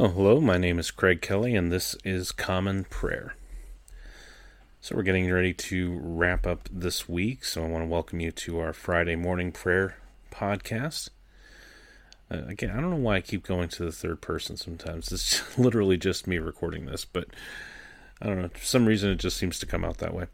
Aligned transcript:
Oh, 0.00 0.06
hello. 0.06 0.40
My 0.40 0.58
name 0.58 0.78
is 0.78 0.92
Craig 0.92 1.20
Kelly, 1.20 1.56
and 1.56 1.72
this 1.72 1.96
is 2.04 2.30
Common 2.30 2.84
Prayer. 2.84 3.34
So, 4.80 4.94
we're 4.94 5.02
getting 5.02 5.28
ready 5.28 5.52
to 5.52 5.98
wrap 6.00 6.46
up 6.46 6.68
this 6.70 7.08
week. 7.08 7.44
So, 7.44 7.64
I 7.64 7.66
want 7.66 7.82
to 7.82 7.88
welcome 7.88 8.20
you 8.20 8.30
to 8.30 8.60
our 8.60 8.72
Friday 8.72 9.16
morning 9.16 9.50
prayer 9.50 9.96
podcast. 10.30 11.08
Uh, 12.30 12.42
again, 12.46 12.70
I 12.70 12.80
don't 12.80 12.90
know 12.90 12.96
why 12.96 13.16
I 13.16 13.20
keep 13.20 13.44
going 13.44 13.68
to 13.70 13.86
the 13.86 13.90
third 13.90 14.20
person 14.20 14.56
sometimes. 14.56 15.10
It's 15.10 15.58
literally 15.58 15.96
just 15.96 16.28
me 16.28 16.38
recording 16.38 16.86
this, 16.86 17.04
but 17.04 17.26
I 18.22 18.26
don't 18.26 18.40
know. 18.40 18.50
For 18.50 18.64
some 18.64 18.86
reason, 18.86 19.10
it 19.10 19.16
just 19.16 19.36
seems 19.36 19.58
to 19.58 19.66
come 19.66 19.84
out 19.84 19.98
that 19.98 20.14
way. 20.14 20.26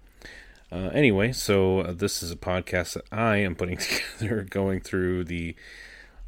Uh, 0.71 0.91
anyway, 0.93 1.33
so 1.33 1.81
uh, 1.81 1.93
this 1.93 2.23
is 2.23 2.31
a 2.31 2.37
podcast 2.37 2.93
that 2.93 3.07
I 3.11 3.39
am 3.39 3.55
putting 3.55 3.79
together, 4.19 4.43
going 4.43 4.81
through 4.81 5.25
the 5.25 5.57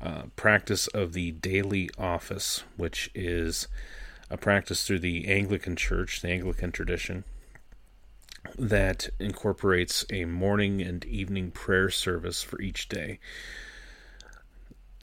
uh, 0.01 0.23
practice 0.37 0.87
of 0.89 1.13
the 1.13 1.33
daily 1.33 1.89
office, 1.99 2.65
which 2.77 3.11
is 3.15 3.69
a 4.31 4.37
practice 4.37 4.87
through 4.87 4.99
the 4.99 5.29
Anglican 5.29 5.77
Church, 5.77 6.21
the 6.21 6.29
Anglican 6.29 6.73
tradition, 6.73 7.25
that 8.59 9.09
incorporates 9.19 10.05
a 10.11 10.25
morning 10.25 10.81
and 10.81 11.05
evening 11.05 11.51
prayer 11.51 11.91
service 11.91 12.43
for 12.43 12.61
each 12.61 12.89
day. 12.89 13.19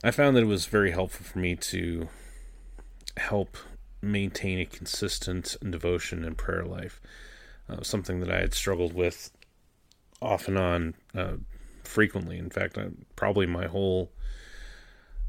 I 0.02 0.10
found 0.10 0.36
that 0.36 0.42
it 0.42 0.46
was 0.46 0.66
very 0.66 0.90
helpful 0.90 1.24
for 1.24 1.38
me 1.38 1.56
to 1.56 2.08
help 3.16 3.56
maintain 4.02 4.58
a 4.58 4.66
consistent 4.66 5.56
devotion 5.68 6.24
and 6.24 6.36
prayer 6.36 6.64
life. 6.64 7.00
Uh, 7.68 7.82
something 7.82 8.20
that 8.20 8.30
I 8.30 8.40
had 8.40 8.52
struggled 8.52 8.92
with 8.92 9.30
off 10.20 10.48
and 10.48 10.58
on 10.58 10.94
uh, 11.14 11.36
frequently. 11.82 12.38
In 12.38 12.50
fact, 12.50 12.76
I, 12.76 12.88
probably 13.16 13.46
my 13.46 13.66
whole 13.66 14.10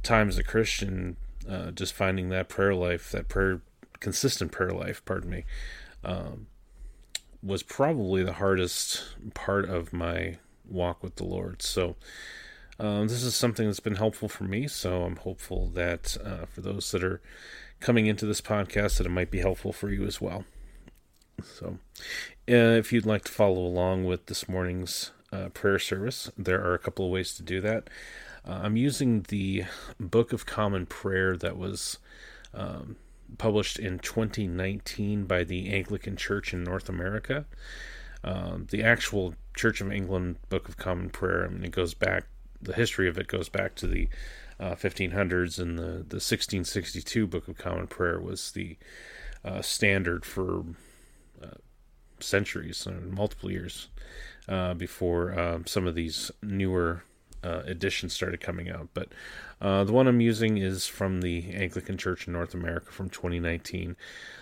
time 0.06 0.30
as 0.30 0.38
a 0.38 0.44
Christian, 0.44 1.18
uh, 1.50 1.72
just 1.72 1.94
finding 1.94 2.30
that 2.30 2.48
prayer 2.48 2.74
life, 2.74 3.12
that 3.12 3.28
prayer, 3.28 3.62
consistent 4.00 4.52
prayer 4.52 4.72
life, 4.72 5.04
pardon 5.06 5.30
me, 5.30 5.44
um, 6.04 6.48
was 7.44 7.64
probably 7.64 8.24
the 8.24 8.34
hardest 8.34 9.04
part 9.34 9.70
of 9.70 9.92
my 9.92 10.38
walk 10.70 11.04
with 11.04 11.16
the 11.16 11.26
Lord. 11.26 11.62
So, 11.62 11.96
um, 12.80 13.08
this 13.08 13.24
is 13.24 13.36
something 13.36 13.68
that's 13.68 13.80
been 13.80 13.96
helpful 13.96 14.28
for 14.30 14.44
me. 14.46 14.68
So, 14.68 15.04
I'm 15.04 15.18
hopeful 15.18 15.68
that 15.74 16.18
uh, 16.24 16.46
for 16.46 16.62
those 16.62 16.92
that 16.92 17.04
are 17.04 17.22
coming 17.80 18.08
into 18.08 18.26
this 18.26 18.42
podcast, 18.42 18.98
that 18.98 19.06
it 19.06 19.12
might 19.12 19.32
be 19.32 19.40
helpful 19.40 19.74
for 19.74 19.90
you 19.90 20.06
as 20.06 20.22
well. 20.22 20.46
So, 21.44 21.78
uh, 22.50 22.78
if 22.80 22.92
you'd 22.94 23.06
like 23.06 23.26
to 23.26 23.32
follow 23.32 23.60
along 23.66 24.06
with 24.06 24.28
this 24.28 24.48
morning's 24.48 25.12
uh, 25.32 25.50
prayer 25.50 25.80
service, 25.80 26.32
there 26.38 26.64
are 26.64 26.74
a 26.74 26.80
couple 26.80 27.06
of 27.06 27.12
ways 27.12 27.34
to 27.36 27.44
do 27.44 27.62
that. 27.62 27.90
Uh, 28.48 28.60
I'm 28.64 28.78
using 28.78 29.24
the 29.24 29.64
Book 30.00 30.32
of 30.32 30.46
Common 30.46 30.86
Prayer 30.86 31.36
that 31.38 31.58
was 31.58 31.98
um, 32.54 32.96
published 33.38 33.80
in 33.80 34.00
2019 34.00 35.26
by 35.26 35.44
the 35.44 35.74
Anglican 35.74 36.16
Church 36.16 36.54
in 36.54 36.64
North 36.64 36.88
America. 36.88 37.46
Um, 38.24 38.68
the 38.70 38.84
actual 38.84 39.36
Church 39.56 39.82
of 39.82 39.92
England 39.92 40.38
Book 40.50 40.70
of 40.70 40.78
Common 40.78 41.10
Prayer, 41.10 41.46
I 41.46 41.50
mean, 41.50 41.64
it 41.64 41.72
goes 41.72 41.94
back, 41.94 42.26
the 42.62 42.74
history 42.74 43.08
of 43.08 43.18
it 43.18 43.28
goes 43.28 43.50
back 43.50 43.76
to 43.76 43.88
the 43.88 44.10
uh, 44.60 44.76
1500s, 44.76 45.60
and 45.60 45.78
the, 45.78 45.84
the 45.84 46.22
1662 46.22 47.28
Book 47.28 47.48
of 47.48 47.58
Common 47.58 47.88
Prayer 47.88 48.20
was 48.20 48.52
the 48.52 48.78
uh, 49.44 49.62
standard 49.62 50.24
for 50.24 50.66
uh, 51.44 51.58
centuries, 52.20 52.86
uh, 52.86 52.94
multiple 53.10 53.52
years 53.52 53.90
uh, 54.48 54.74
before 54.76 55.38
um, 55.40 55.66
some 55.66 55.88
of 55.88 55.96
these 55.96 56.32
newer 56.44 57.04
uh, 57.46 57.62
editions 57.68 58.14
started 58.14 58.42
coming 58.42 58.70
out. 58.70 58.90
But 58.94 59.10
uh, 59.62 59.84
the 59.84 59.94
one 59.94 60.08
I'm 60.08 60.22
using 60.22 60.58
is 60.58 60.88
from 60.88 61.22
the 61.22 61.54
Anglican 61.54 61.98
Church 61.98 62.28
in 62.28 62.34
North 62.34 62.54
America 62.54 62.92
from 62.92 63.10
2019. 63.10 63.96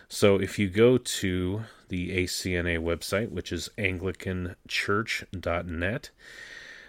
So 0.08 0.38
if 0.38 0.58
you 0.58 0.70
go 0.70 0.98
to 0.98 1.64
the 1.90 2.24
ACNA 2.24 2.80
website, 2.80 3.30
which 3.31 3.52
is 3.52 3.70
anglicanchurch.net, 3.78 6.09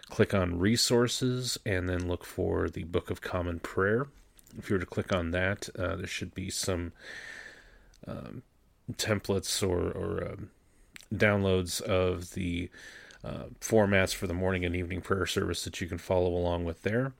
click 0.08 0.34
on 0.34 0.58
resources 0.58 1.58
and 1.66 1.88
then 1.88 2.06
look 2.06 2.24
for 2.24 2.68
the 2.68 2.84
Book 2.84 3.10
of 3.10 3.20
Common 3.20 3.58
Prayer. 3.58 4.06
If 4.56 4.70
you 4.70 4.74
were 4.74 4.80
to 4.80 4.86
click 4.86 5.12
on 5.12 5.32
that, 5.32 5.68
uh, 5.76 5.96
there 5.96 6.06
should 6.06 6.32
be 6.34 6.50
some 6.50 6.92
um, 8.06 8.44
templates 8.92 9.66
or, 9.66 9.90
or 9.90 10.32
um, 10.32 10.50
downloads 11.12 11.80
of 11.80 12.34
the 12.34 12.70
uh, 13.24 13.44
formats 13.60 14.12
for 14.14 14.26
the 14.26 14.34
morning 14.34 14.64
and 14.64 14.74
evening 14.76 15.00
prayer 15.00 15.26
service 15.26 15.64
that 15.64 15.80
you 15.80 15.86
can 15.86 15.98
follow 15.98 16.28
along 16.28 16.64
with 16.64 16.82
there. 16.82 17.12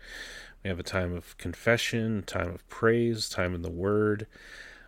We 0.63 0.69
have 0.69 0.79
a 0.79 0.83
time 0.83 1.15
of 1.15 1.39
confession, 1.39 2.23
time 2.25 2.51
of 2.51 2.69
praise, 2.69 3.31
time 3.31 3.55
in 3.55 3.63
the 3.63 3.71
Word, 3.71 4.27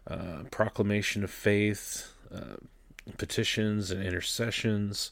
uh, 0.07 0.43
proclamation 0.51 1.25
of 1.25 1.31
faith, 1.31 2.13
uh, 2.31 2.57
petitions 3.17 3.91
and 3.91 4.05
intercessions, 4.05 5.11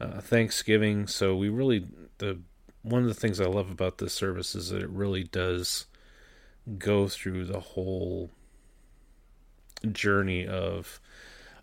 uh, 0.00 0.22
Thanksgiving. 0.22 1.06
So 1.06 1.36
we 1.36 1.50
really 1.50 1.86
the 2.16 2.38
one 2.80 3.02
of 3.02 3.08
the 3.08 3.14
things 3.14 3.42
I 3.42 3.46
love 3.46 3.70
about 3.70 3.98
this 3.98 4.14
service 4.14 4.54
is 4.54 4.70
that 4.70 4.82
it 4.82 4.88
really 4.88 5.24
does 5.24 5.84
go 6.78 7.08
through 7.08 7.44
the 7.44 7.60
whole 7.60 8.30
journey 9.92 10.46
of 10.46 10.98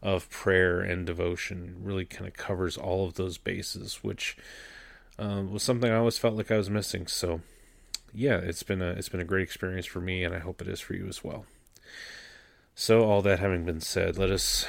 of 0.04 0.30
prayer 0.30 0.82
and 0.82 1.06
devotion 1.06 1.78
really 1.82 2.04
kind 2.04 2.28
of 2.28 2.34
covers 2.34 2.78
all 2.78 3.08
of 3.08 3.16
those 3.16 3.38
bases, 3.38 4.04
which 4.04 4.38
um, 5.18 5.52
was 5.52 5.64
something 5.64 5.90
I 5.90 5.96
always 5.96 6.18
felt 6.18 6.36
like 6.36 6.52
I 6.52 6.58
was 6.58 6.70
missing. 6.70 7.08
So, 7.08 7.40
yeah, 8.14 8.36
it's 8.38 8.64
been 8.64 8.82
a 8.82 8.90
it's 8.90 9.10
been 9.10 9.22
a 9.22 9.26
great 9.26 9.44
experience 9.44 9.86
for 9.86 10.02
me, 10.02 10.24
and 10.24 10.36
I 10.36 10.40
hope 10.40 10.62
it 10.62 10.68
is 10.68 10.82
for 10.82 10.94
you 10.94 11.08
as 11.08 11.24
well. 11.24 11.46
So, 12.76 13.06
all 13.06 13.22
that 13.22 13.40
having 13.40 13.64
been 13.64 13.80
said, 13.80 14.18
let 14.18 14.30
us 14.30 14.66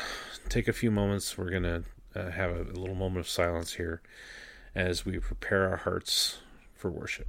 take 0.49 0.69
a 0.69 0.72
few 0.72 0.93
moments. 0.93 1.37
We're 1.37 1.51
gonna 1.51 1.83
uh, 2.15 2.31
have 2.31 2.53
a, 2.53 2.62
a 2.62 2.78
little 2.78 2.95
moment 2.95 3.27
of 3.27 3.28
silence 3.28 3.75
here 3.75 4.03
as 4.75 5.05
we 5.05 5.19
prepare 5.19 5.69
our 5.69 5.78
hearts 5.78 6.39
for 6.75 6.91
worship. 6.91 7.28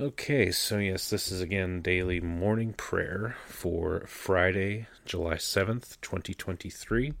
Okay, 0.00 0.50
so 0.50 0.78
yes, 0.78 1.10
this 1.10 1.30
is 1.30 1.42
again 1.42 1.82
daily 1.82 2.20
morning 2.22 2.72
prayer 2.72 3.36
for 3.46 4.06
Friday, 4.06 4.86
July 5.04 5.34
7th, 5.34 6.00
2023. 6.00 7.12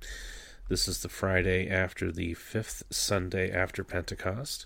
This 0.70 0.88
is 0.88 1.02
the 1.02 1.10
Friday 1.10 1.68
after 1.68 2.10
the 2.10 2.32
fifth 2.32 2.84
Sunday 2.88 3.52
after 3.52 3.84
Pentecost. 3.84 4.64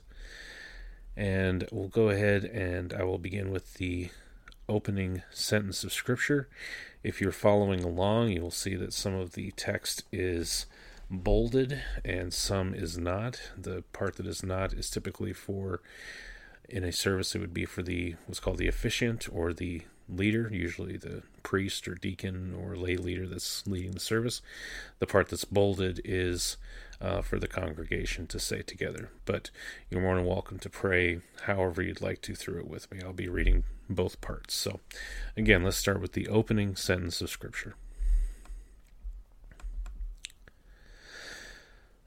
And 1.17 1.67
we'll 1.73 1.89
go 1.89 2.09
ahead 2.11 2.45
and 2.45 2.93
I 2.93 3.03
will 3.03 3.19
begin 3.19 3.51
with 3.51 3.75
the 3.75 4.11
opening 4.69 5.23
sentence 5.33 5.83
of 5.83 5.93
Scripture. 5.93 6.49
If 7.03 7.21
you're 7.21 7.33
following 7.33 7.83
along, 7.83 8.29
you 8.29 8.43
will 8.43 8.53
see 8.53 8.77
that 8.77 8.93
some 8.93 9.15
of 9.15 9.33
the 9.33 9.51
text 9.57 10.05
is 10.13 10.67
bolded 11.11 11.83
and 12.05 12.33
some 12.33 12.75
is 12.75 12.97
not. 12.97 13.41
The 13.59 13.83
part 13.93 14.15
that 14.19 14.27
is 14.29 14.45
not 14.45 14.73
is 14.73 14.89
typically 14.89 15.33
for 15.33 15.81
in 16.69 16.85
a 16.85 16.93
service 16.93 17.35
it 17.35 17.41
would 17.41 17.55
be 17.55 17.65
for 17.65 17.83
the 17.83 18.17
what's 18.27 18.41
called 18.41 18.59
the 18.59 18.69
officiant 18.69 19.29
or 19.33 19.53
the 19.53 19.83
leader 20.09 20.49
usually 20.53 20.97
the 20.97 21.23
priest 21.43 21.87
or 21.89 21.95
deacon 21.95 22.55
or 22.55 22.77
lay 22.77 22.97
leader 22.97 23.27
that's 23.27 23.67
leading 23.67 23.93
the 23.93 24.01
service. 24.01 24.43
The 24.99 25.07
part 25.07 25.29
that's 25.29 25.45
bolded 25.45 26.01
is 26.05 26.57
uh, 27.01 27.23
for 27.23 27.39
the 27.39 27.49
congregation 27.49 28.27
to 28.29 28.39
say 28.39 28.63
together. 28.63 29.11
But 29.25 29.51
you're 29.91 30.01
more 30.01 30.17
than 30.17 30.25
welcome 30.25 30.59
to 30.61 30.71
pray 30.71 31.21
however 31.43 31.83
you'd 31.83 32.01
like 32.01 32.23
to 32.23 32.35
through 32.35 32.61
it 32.61 32.69
with 32.69 32.91
me. 32.91 33.01
I'll 33.03 33.13
be 33.13 33.29
reading 33.29 33.65
both 33.89 34.21
parts. 34.21 34.55
So 34.55 34.81
again 35.37 35.63
let's 35.63 35.77
start 35.77 36.01
with 36.01 36.13
the 36.13 36.29
opening 36.29 36.77
sentence 36.77 37.21
of 37.21 37.31
scripture. 37.31 37.75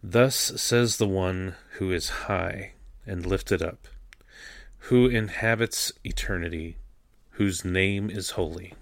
Thus 0.04 0.36
says 0.36 0.98
the 0.98 1.08
one 1.08 1.56
who 1.74 1.92
is 1.92 2.10
high 2.10 2.74
and 3.06 3.26
lifted 3.26 3.62
up 3.62 3.88
who 4.88 5.08
inhabits 5.08 5.92
eternity, 6.06 6.78
whose 7.32 7.66
name 7.66 8.10
is 8.10 8.32
holy. 8.32 8.74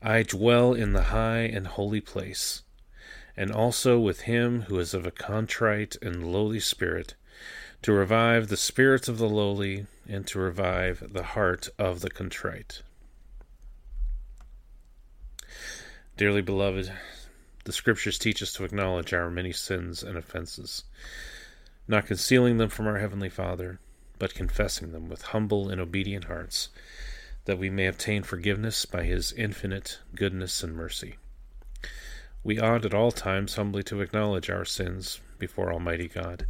I 0.00 0.22
dwell 0.22 0.72
in 0.72 0.94
the 0.94 1.12
high 1.12 1.40
and 1.40 1.66
holy 1.66 2.00
place, 2.00 2.62
and 3.36 3.52
also 3.52 3.98
with 3.98 4.22
him 4.22 4.62
who 4.62 4.78
is 4.78 4.94
of 4.94 5.04
a 5.04 5.10
contrite 5.10 5.96
and 6.00 6.32
lowly 6.32 6.60
spirit, 6.60 7.14
to 7.82 7.92
revive 7.92 8.48
the 8.48 8.56
spirits 8.56 9.06
of 9.06 9.18
the 9.18 9.28
lowly, 9.28 9.86
and 10.08 10.26
to 10.28 10.38
revive 10.38 11.12
the 11.12 11.24
heart 11.24 11.68
of 11.78 12.00
the 12.00 12.10
contrite. 12.10 12.80
Dearly 16.16 16.40
beloved, 16.40 16.90
the 17.64 17.72
Scriptures 17.72 18.18
teach 18.18 18.42
us 18.42 18.54
to 18.54 18.64
acknowledge 18.64 19.12
our 19.12 19.28
many 19.28 19.52
sins 19.52 20.02
and 20.02 20.16
offenses, 20.16 20.84
not 21.86 22.06
concealing 22.06 22.56
them 22.56 22.70
from 22.70 22.86
our 22.86 22.98
Heavenly 22.98 23.28
Father, 23.28 23.78
but 24.20 24.34
confessing 24.34 24.92
them 24.92 25.08
with 25.08 25.22
humble 25.22 25.68
and 25.68 25.80
obedient 25.80 26.26
hearts, 26.26 26.68
that 27.46 27.58
we 27.58 27.68
may 27.68 27.88
obtain 27.88 28.22
forgiveness 28.22 28.86
by 28.86 29.02
His 29.02 29.32
infinite 29.32 29.98
goodness 30.14 30.62
and 30.62 30.76
mercy. 30.76 31.16
We 32.44 32.60
ought 32.60 32.84
at 32.84 32.94
all 32.94 33.10
times 33.10 33.56
humbly 33.56 33.82
to 33.82 34.00
acknowledge 34.00 34.48
our 34.48 34.64
sins 34.64 35.18
before 35.40 35.72
Almighty 35.72 36.06
God 36.06 36.46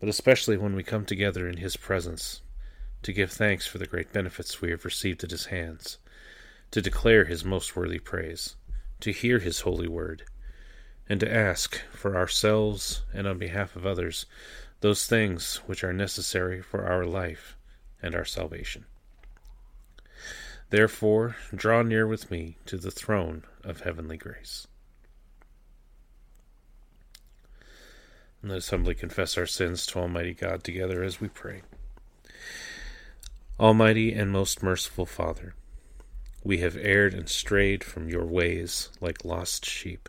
but 0.00 0.08
especially 0.08 0.56
when 0.56 0.74
we 0.74 0.82
come 0.82 1.04
together 1.04 1.48
in 1.48 1.56
His 1.56 1.76
presence 1.76 2.42
to 3.02 3.12
give 3.12 3.32
thanks 3.32 3.66
for 3.66 3.78
the 3.78 3.86
great 3.86 4.12
benefits 4.12 4.60
we 4.60 4.70
have 4.70 4.84
received 4.84 5.24
at 5.24 5.30
His 5.30 5.46
hands, 5.46 5.98
to 6.70 6.82
declare 6.82 7.24
His 7.24 7.44
most 7.44 7.76
worthy 7.76 7.98
praise, 7.98 8.56
to 9.00 9.12
hear 9.12 9.38
His 9.38 9.60
holy 9.60 9.88
word, 9.88 10.24
and 11.08 11.20
to 11.20 11.32
ask 11.32 11.80
for 11.92 12.16
ourselves 12.16 13.02
and 13.14 13.26
on 13.26 13.38
behalf 13.38 13.76
of 13.76 13.86
others 13.86 14.26
those 14.86 15.04
things 15.04 15.56
which 15.66 15.82
are 15.82 15.92
necessary 15.92 16.62
for 16.62 16.86
our 16.86 17.04
life 17.04 17.56
and 18.00 18.14
our 18.14 18.24
salvation. 18.24 18.84
Therefore, 20.70 21.34
draw 21.52 21.82
near 21.82 22.06
with 22.06 22.30
me 22.30 22.56
to 22.66 22.76
the 22.76 22.92
throne 22.92 23.42
of 23.64 23.80
heavenly 23.80 24.16
grace. 24.16 24.68
And 28.40 28.52
Let 28.52 28.58
us 28.58 28.70
humbly 28.70 28.94
confess 28.94 29.36
our 29.36 29.44
sins 29.44 29.86
to 29.86 29.98
Almighty 29.98 30.34
God 30.34 30.62
together 30.62 31.02
as 31.02 31.20
we 31.20 31.26
pray. 31.26 31.62
Almighty 33.58 34.12
and 34.12 34.30
most 34.30 34.62
merciful 34.62 35.04
Father, 35.04 35.56
we 36.44 36.58
have 36.58 36.76
erred 36.76 37.12
and 37.12 37.28
strayed 37.28 37.82
from 37.82 38.08
your 38.08 38.24
ways 38.24 38.90
like 39.00 39.24
lost 39.24 39.66
sheep. 39.66 40.08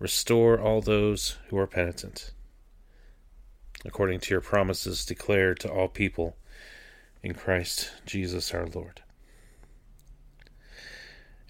Restore 0.00 0.58
all 0.58 0.80
those 0.80 1.36
who 1.48 1.58
are 1.58 1.66
penitent. 1.66 2.32
According 3.84 4.20
to 4.20 4.30
your 4.34 4.40
promises 4.40 5.04
declared 5.04 5.60
to 5.60 5.70
all 5.70 5.88
people 5.88 6.36
in 7.22 7.34
Christ 7.34 7.90
Jesus 8.06 8.52
our 8.54 8.66
Lord. 8.66 9.02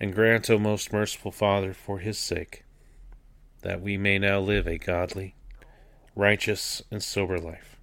And 0.01 0.13
grant, 0.13 0.51
O 0.51 0.59
most 0.59 0.93
merciful 0.93 1.31
Father, 1.31 1.73
for 1.73 2.01
his 2.01 2.19
sake, 2.19 2.65
that 3.63 3.81
we 3.81 3.97
may 3.97 4.19
now 4.19 4.41
live 4.41 4.67
a 4.67 4.79
godly, 4.79 5.37
righteous, 6.17 6.83
and 6.91 7.03
sober 7.03 7.39
life. 7.39 7.77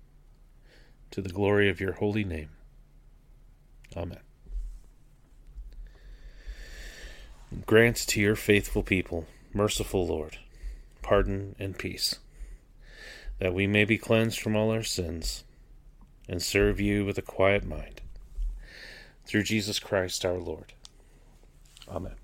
To 1.12 1.22
the 1.22 1.30
glory 1.30 1.70
of 1.70 1.80
your 1.80 1.94
holy 1.94 2.26
name. 2.26 2.50
Amen. 3.96 4.20
Grant 7.66 7.96
to 7.96 8.20
your 8.20 8.36
faithful 8.36 8.84
people, 8.84 9.26
merciful 9.54 10.06
Lord, 10.06 10.40
pardon 11.08 11.56
and 11.58 11.78
peace, 11.78 12.16
that 13.40 13.54
we 13.54 13.66
may 13.66 13.86
be 13.86 13.98
cleansed 13.98 14.42
from 14.42 14.58
all 14.58 14.72
our 14.72 14.84
sins 14.84 15.46
and 16.28 16.42
serve 16.42 16.82
you 16.82 17.06
with 17.06 17.18
a 17.18 17.22
quiet 17.22 17.66
mind. 17.66 18.02
Through 19.26 19.44
Jesus 19.44 19.80
Christ 19.80 20.26
our 20.26 20.38
Lord. 20.38 20.74
Amen. 21.88 22.16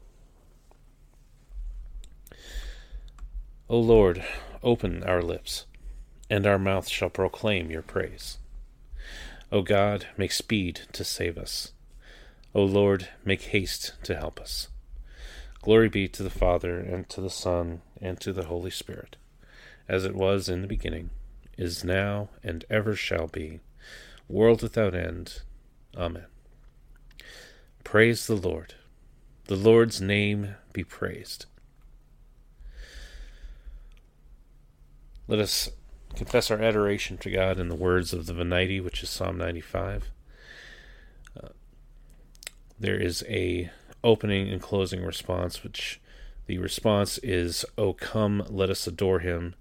O 3.70 3.80
Lord, 3.80 4.22
open 4.62 5.02
our 5.06 5.22
lips 5.22 5.66
and 6.30 6.46
our 6.46 6.60
mouth 6.60 6.90
shall 6.90 7.10
proclaim 7.10 7.72
your 7.72 7.84
praise. 7.84 8.38
O 9.50 9.62
God, 9.62 10.08
make 10.18 10.34
speed 10.34 10.82
to 10.92 11.06
save 11.06 11.38
us. 11.38 11.72
O 12.54 12.64
Lord, 12.64 13.08
make 13.24 13.44
haste 13.44 13.94
to 14.04 14.18
help 14.18 14.42
us. 14.42 14.68
Glory 15.64 15.88
be 15.88 16.10
to 16.10 16.24
the 16.24 16.30
Father, 16.30 16.78
and 16.78 17.08
to 17.08 17.22
the 17.22 17.30
Son, 17.30 17.82
and 18.02 18.20
to 18.20 18.34
the 18.34 18.48
Holy 18.48 18.70
Spirit, 18.70 19.16
as 19.88 20.04
it 20.04 20.14
was 20.14 20.50
in 20.50 20.62
the 20.62 20.68
beginning, 20.68 21.10
is 21.58 21.86
now, 21.86 22.28
and 22.44 22.66
ever 22.70 22.98
shall 22.98 23.28
be, 23.28 23.62
world 24.28 24.62
without 24.62 24.94
end. 24.94 25.42
Amen. 25.96 26.26
Praise 27.86 28.28
the 28.28 28.36
Lord. 28.36 28.74
The 29.46 29.56
Lord's 29.56 30.02
name 30.02 30.56
be 30.74 30.84
praised. 30.84 31.46
Let 35.30 35.40
us 35.40 35.70
confess 36.14 36.52
our 36.52 36.62
adoration 36.62 37.18
to 37.20 37.32
God 37.32 37.58
in 37.58 37.70
the 37.70 37.76
words 37.76 38.12
of 38.12 38.26
the 38.26 38.34
Venite, 38.34 38.84
which 38.84 39.02
is 39.02 39.10
Psalm 39.10 39.38
95. 39.38 40.12
Uh, 41.42 41.48
there 42.78 42.98
is 42.98 43.24
a 43.30 43.72
opening 44.04 44.50
and 44.50 44.62
closing 44.62 45.04
response, 45.04 45.64
which 45.64 46.02
the 46.46 46.58
response 46.58 47.18
is, 47.20 47.66
"O 47.78 47.94
come, 47.94 48.46
let 48.50 48.70
us 48.70 48.86
adore 48.86 49.20
him," 49.20 49.56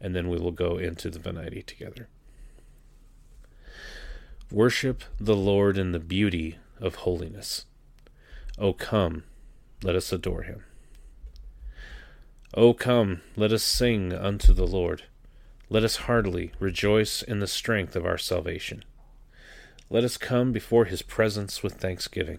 and 0.00 0.14
then 0.14 0.28
we 0.28 0.38
will 0.38 0.50
go 0.50 0.78
into 0.78 1.10
the 1.10 1.18
Venite 1.18 1.66
together. 1.66 2.08
Worship 4.50 5.04
the 5.18 5.36
Lord 5.36 5.78
in 5.78 5.92
the 5.92 5.98
beauty 5.98 6.58
of 6.78 6.96
holiness. 6.96 7.66
O 8.58 8.72
come, 8.72 9.24
let 9.82 9.96
us 9.96 10.12
adore 10.12 10.42
him. 10.42 10.64
O 12.54 12.72
come, 12.72 13.22
let 13.36 13.52
us 13.52 13.64
sing 13.64 14.12
unto 14.12 14.52
the 14.52 14.66
Lord. 14.66 15.04
Let 15.68 15.82
us 15.82 15.96
heartily 15.96 16.52
rejoice 16.60 17.22
in 17.22 17.40
the 17.40 17.46
strength 17.46 17.96
of 17.96 18.06
our 18.06 18.18
salvation. 18.18 18.84
Let 19.90 20.04
us 20.04 20.16
come 20.16 20.52
before 20.52 20.84
his 20.84 21.02
presence 21.02 21.62
with 21.62 21.74
thanksgiving, 21.74 22.38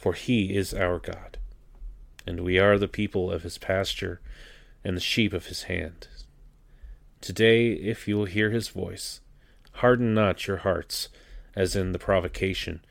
For 0.00 0.14
he 0.14 0.56
is 0.56 0.72
our 0.72 0.98
God, 0.98 1.36
and 2.26 2.40
we 2.40 2.58
are 2.58 2.78
the 2.78 2.88
people 2.88 3.30
of 3.30 3.42
his 3.42 3.58
pasture, 3.58 4.22
and 4.82 4.96
the 4.96 5.00
sheep 5.00 5.34
of 5.34 5.48
his 5.48 5.64
hand. 5.64 6.08
Today, 7.20 7.72
if 7.72 8.08
you 8.08 8.16
will 8.16 8.24
hear 8.24 8.48
his 8.48 8.68
voice, 8.68 9.20
harden 9.72 10.14
not 10.14 10.46
your 10.46 10.56
hearts, 10.56 11.10
as 11.54 11.76
in 11.76 11.92
the 11.92 11.98
provocation, 11.98 12.82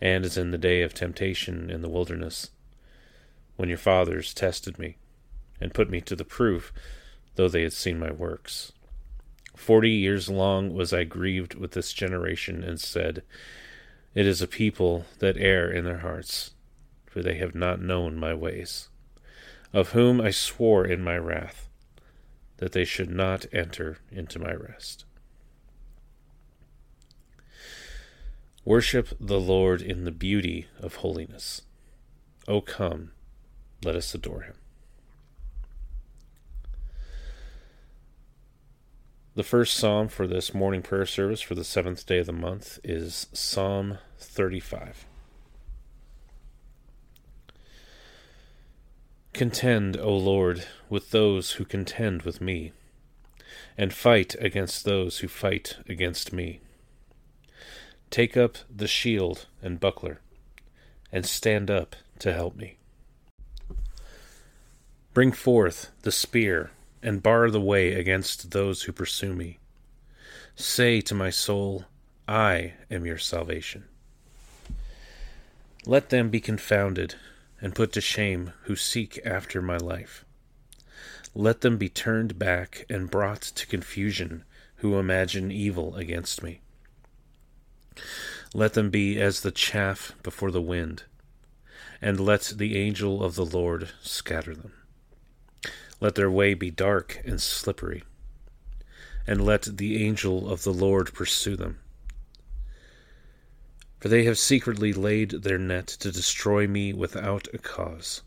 and 0.00 0.24
as 0.24 0.38
in 0.38 0.50
the 0.50 0.56
day 0.56 0.80
of 0.80 0.94
temptation 0.94 1.68
in 1.68 1.82
the 1.82 1.90
wilderness, 1.90 2.52
when 3.56 3.68
your 3.68 3.76
fathers 3.76 4.32
tested 4.32 4.78
me, 4.78 4.96
and 5.60 5.74
put 5.74 5.90
me 5.90 6.00
to 6.00 6.16
the 6.16 6.24
proof, 6.24 6.72
though 7.34 7.50
they 7.50 7.64
had 7.64 7.74
seen 7.74 7.98
my 7.98 8.10
works. 8.10 8.72
Forty 9.54 9.90
years 9.90 10.30
long 10.30 10.72
was 10.72 10.94
I 10.94 11.04
grieved 11.04 11.54
with 11.54 11.72
this 11.72 11.92
generation, 11.92 12.64
and 12.64 12.80
said, 12.80 13.22
It 14.16 14.26
is 14.26 14.40
a 14.40 14.48
people 14.48 15.04
that 15.18 15.36
err 15.36 15.70
in 15.70 15.84
their 15.84 15.98
hearts, 15.98 16.52
for 17.04 17.22
they 17.22 17.34
have 17.34 17.54
not 17.54 17.82
known 17.82 18.16
my 18.16 18.32
ways, 18.32 18.88
of 19.74 19.90
whom 19.90 20.22
I 20.22 20.30
swore 20.30 20.86
in 20.86 21.04
my 21.04 21.18
wrath, 21.18 21.68
that 22.56 22.72
they 22.72 22.86
should 22.86 23.10
not 23.10 23.44
enter 23.52 23.98
into 24.10 24.38
my 24.38 24.54
rest. 24.54 25.04
Worship 28.64 29.10
the 29.20 29.38
Lord 29.38 29.82
in 29.82 30.04
the 30.04 30.10
beauty 30.10 30.66
of 30.80 30.96
holiness. 30.96 31.60
O 32.48 32.62
come, 32.62 33.10
let 33.84 33.96
us 33.96 34.14
adore 34.14 34.44
him. 34.44 34.54
The 39.36 39.42
first 39.42 39.76
psalm 39.76 40.08
for 40.08 40.26
this 40.26 40.54
morning 40.54 40.80
prayer 40.80 41.04
service 41.04 41.42
for 41.42 41.54
the 41.54 41.62
seventh 41.62 42.06
day 42.06 42.20
of 42.20 42.26
the 42.26 42.32
month 42.32 42.78
is 42.82 43.26
Psalm 43.34 43.98
35. 44.16 45.04
Contend, 49.34 49.98
O 49.98 50.16
Lord, 50.16 50.64
with 50.88 51.10
those 51.10 51.52
who 51.52 51.66
contend 51.66 52.22
with 52.22 52.40
me, 52.40 52.72
and 53.76 53.92
fight 53.92 54.34
against 54.40 54.86
those 54.86 55.18
who 55.18 55.28
fight 55.28 55.76
against 55.86 56.32
me. 56.32 56.60
Take 58.08 58.38
up 58.38 58.56
the 58.74 58.88
shield 58.88 59.44
and 59.60 59.78
buckler, 59.78 60.22
and 61.12 61.26
stand 61.26 61.70
up 61.70 61.94
to 62.20 62.32
help 62.32 62.56
me. 62.56 62.78
Bring 65.12 65.30
forth 65.30 65.90
the 66.00 66.12
spear 66.12 66.70
and 67.02 67.22
bar 67.22 67.50
the 67.50 67.60
way 67.60 67.92
against 67.92 68.50
those 68.50 68.82
who 68.82 68.92
pursue 68.92 69.34
me. 69.34 69.58
Say 70.54 71.00
to 71.02 71.14
my 71.14 71.30
soul, 71.30 71.84
I 72.26 72.74
am 72.90 73.06
your 73.06 73.18
salvation. 73.18 73.84
Let 75.84 76.08
them 76.10 76.30
be 76.30 76.40
confounded 76.40 77.14
and 77.60 77.74
put 77.74 77.92
to 77.92 78.00
shame 78.00 78.52
who 78.62 78.74
seek 78.74 79.20
after 79.24 79.62
my 79.62 79.76
life. 79.76 80.24
Let 81.34 81.60
them 81.60 81.76
be 81.76 81.88
turned 81.88 82.38
back 82.38 82.86
and 82.88 83.10
brought 83.10 83.42
to 83.42 83.66
confusion 83.66 84.44
who 84.76 84.98
imagine 84.98 85.50
evil 85.52 85.94
against 85.96 86.42
me. 86.42 86.60
Let 88.54 88.74
them 88.74 88.90
be 88.90 89.20
as 89.20 89.40
the 89.40 89.50
chaff 89.50 90.12
before 90.22 90.50
the 90.50 90.62
wind, 90.62 91.04
and 92.00 92.18
let 92.18 92.54
the 92.56 92.76
angel 92.76 93.22
of 93.22 93.34
the 93.34 93.44
Lord 93.44 93.90
scatter 94.02 94.54
them. 94.54 94.72
Let 95.98 96.14
their 96.14 96.30
way 96.30 96.52
be 96.52 96.70
dark 96.70 97.22
and 97.24 97.40
slippery, 97.40 98.04
and 99.26 99.44
let 99.44 99.62
the 99.62 100.04
angel 100.04 100.50
of 100.50 100.62
the 100.62 100.72
Lord 100.72 101.14
pursue 101.14 101.56
them. 101.56 101.78
For 104.00 104.08
they 104.08 104.24
have 104.24 104.38
secretly 104.38 104.92
laid 104.92 105.30
their 105.30 105.58
net 105.58 105.86
to 105.86 106.12
destroy 106.12 106.66
me 106.66 106.92
without 106.92 107.48
a 107.54 107.58
cause. 107.58 108.22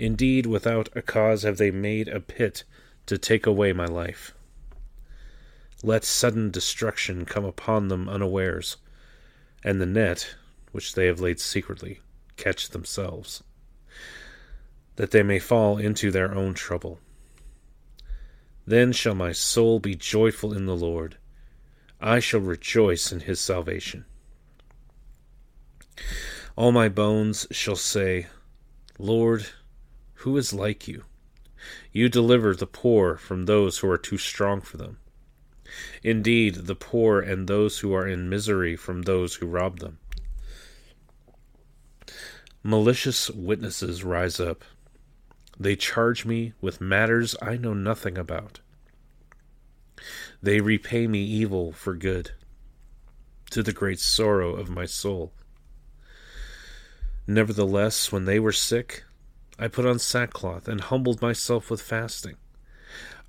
Indeed, 0.00 0.46
without 0.46 0.88
a 0.96 1.02
cause 1.02 1.42
have 1.44 1.58
they 1.58 1.70
made 1.70 2.08
a 2.08 2.18
pit 2.18 2.64
to 3.06 3.18
take 3.18 3.46
away 3.46 3.72
my 3.72 3.86
life. 3.86 4.34
Let 5.84 6.04
sudden 6.04 6.50
destruction 6.50 7.24
come 7.24 7.44
upon 7.44 7.86
them 7.86 8.08
unawares, 8.08 8.78
and 9.62 9.80
the 9.80 9.86
net, 9.86 10.34
which 10.72 10.94
they 10.94 11.06
have 11.06 11.20
laid 11.20 11.38
secretly, 11.38 12.00
catch 12.36 12.70
themselves 12.70 13.44
that 15.00 15.12
they 15.12 15.22
may 15.22 15.38
fall 15.38 15.78
into 15.78 16.10
their 16.10 16.34
own 16.34 16.52
trouble. 16.52 17.00
Then 18.66 18.92
shall 18.92 19.14
my 19.14 19.32
soul 19.32 19.78
be 19.78 19.94
joyful 19.94 20.52
in 20.52 20.66
the 20.66 20.76
Lord. 20.76 21.16
I 22.02 22.20
shall 22.20 22.40
rejoice 22.40 23.10
in 23.10 23.20
his 23.20 23.40
salvation. 23.40 24.04
All 26.54 26.70
my 26.70 26.90
bones 26.90 27.46
shall 27.50 27.76
say, 27.76 28.26
Lord, 28.98 29.46
who 30.16 30.36
is 30.36 30.52
like 30.52 30.86
you? 30.86 31.04
You 31.92 32.10
deliver 32.10 32.54
the 32.54 32.66
poor 32.66 33.16
from 33.16 33.46
those 33.46 33.78
who 33.78 33.88
are 33.88 33.96
too 33.96 34.18
strong 34.18 34.60
for 34.60 34.76
them. 34.76 34.98
Indeed, 36.02 36.66
the 36.66 36.74
poor 36.74 37.20
and 37.20 37.48
those 37.48 37.78
who 37.78 37.94
are 37.94 38.06
in 38.06 38.28
misery 38.28 38.76
from 38.76 39.00
those 39.00 39.36
who 39.36 39.46
rob 39.46 39.78
them. 39.78 39.96
Malicious 42.62 43.30
witnesses 43.30 44.04
rise 44.04 44.38
up 44.38 44.62
they 45.60 45.76
charge 45.76 46.24
me 46.24 46.54
with 46.62 46.80
matters 46.80 47.36
I 47.42 47.58
know 47.58 47.74
nothing 47.74 48.16
about. 48.16 48.60
They 50.42 50.62
repay 50.62 51.06
me 51.06 51.22
evil 51.22 51.72
for 51.72 51.94
good, 51.94 52.30
to 53.50 53.62
the 53.62 53.74
great 53.74 54.00
sorrow 54.00 54.56
of 54.56 54.70
my 54.70 54.86
soul. 54.86 55.34
Nevertheless, 57.26 58.10
when 58.10 58.24
they 58.24 58.40
were 58.40 58.52
sick, 58.52 59.04
I 59.58 59.68
put 59.68 59.84
on 59.84 59.98
sackcloth 59.98 60.66
and 60.66 60.80
humbled 60.80 61.20
myself 61.20 61.70
with 61.70 61.82
fasting. 61.82 62.36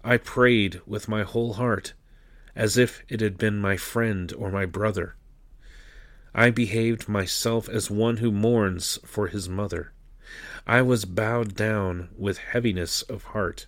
I 0.01 0.15
prayed 0.15 0.79
with 0.87 1.09
my 1.09 1.23
whole 1.23 1.53
heart, 1.53 1.93
as 2.55 2.77
if 2.77 3.03
it 3.09 3.19
had 3.19 3.37
been 3.37 3.59
my 3.59 3.75
friend 3.75 4.31
or 4.37 4.49
my 4.49 4.65
brother. 4.65 5.17
I 6.33 6.49
behaved 6.49 7.09
myself 7.09 7.67
as 7.67 7.91
one 7.91 8.17
who 8.17 8.31
mourns 8.31 8.99
for 9.05 9.27
his 9.27 9.49
mother. 9.49 9.91
I 10.67 10.81
was 10.81 11.05
bowed 11.05 11.55
down 11.55 12.09
with 12.17 12.37
heaviness 12.37 13.01
of 13.03 13.23
heart. 13.25 13.65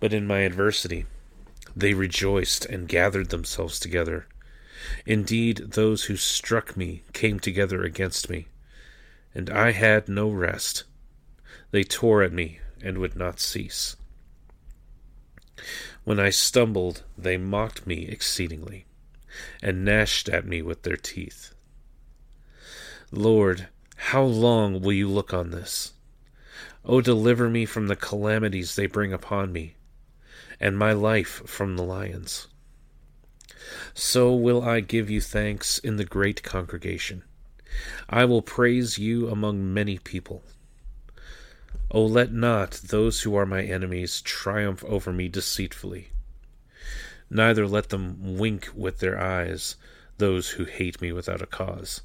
But 0.00 0.12
in 0.12 0.26
my 0.26 0.40
adversity, 0.40 1.06
they 1.74 1.94
rejoiced 1.94 2.64
and 2.66 2.88
gathered 2.88 3.30
themselves 3.30 3.78
together. 3.78 4.26
Indeed, 5.04 5.72
those 5.72 6.04
who 6.04 6.16
struck 6.16 6.76
me 6.76 7.02
came 7.12 7.40
together 7.40 7.82
against 7.82 8.30
me, 8.30 8.48
and 9.34 9.50
I 9.50 9.72
had 9.72 10.08
no 10.08 10.30
rest. 10.30 10.84
They 11.70 11.84
tore 11.84 12.22
at 12.22 12.32
me 12.32 12.60
and 12.82 12.98
would 12.98 13.16
not 13.16 13.40
cease. 13.40 13.96
When 16.04 16.20
I 16.20 16.30
stumbled, 16.30 17.02
they 17.18 17.36
mocked 17.36 17.86
me 17.86 18.06
exceedingly, 18.06 18.86
and 19.62 19.84
gnashed 19.84 20.28
at 20.28 20.46
me 20.46 20.62
with 20.62 20.82
their 20.82 20.96
teeth. 20.96 21.52
Lord, 23.10 23.68
how 23.96 24.22
long 24.22 24.80
will 24.80 24.92
you 24.92 25.08
look 25.08 25.32
on 25.34 25.50
this? 25.50 25.92
O 26.84 27.00
deliver 27.00 27.50
me 27.50 27.64
from 27.64 27.88
the 27.88 27.96
calamities 27.96 28.76
they 28.76 28.86
bring 28.86 29.12
upon 29.12 29.52
me, 29.52 29.74
and 30.60 30.78
my 30.78 30.92
life 30.92 31.42
from 31.46 31.76
the 31.76 31.82
lions. 31.82 32.46
So 33.94 34.34
will 34.34 34.62
I 34.62 34.80
give 34.80 35.10
you 35.10 35.20
thanks 35.20 35.78
in 35.78 35.96
the 35.96 36.04
great 36.04 36.42
congregation. 36.42 37.24
I 38.08 38.24
will 38.26 38.42
praise 38.42 38.98
you 38.98 39.28
among 39.28 39.74
many 39.74 39.98
people. 39.98 40.44
O 41.90 42.04
let 42.04 42.32
not 42.32 42.72
those 42.72 43.22
who 43.22 43.34
are 43.34 43.46
my 43.46 43.62
enemies 43.62 44.20
triumph 44.20 44.84
over 44.84 45.12
me 45.12 45.28
deceitfully. 45.28 46.10
Neither 47.28 47.66
let 47.66 47.88
them 47.88 48.36
wink 48.36 48.68
with 48.74 48.98
their 48.98 49.18
eyes, 49.18 49.76
those 50.18 50.50
who 50.50 50.64
hate 50.64 51.00
me 51.00 51.12
without 51.12 51.42
a 51.42 51.46
cause 51.46 52.02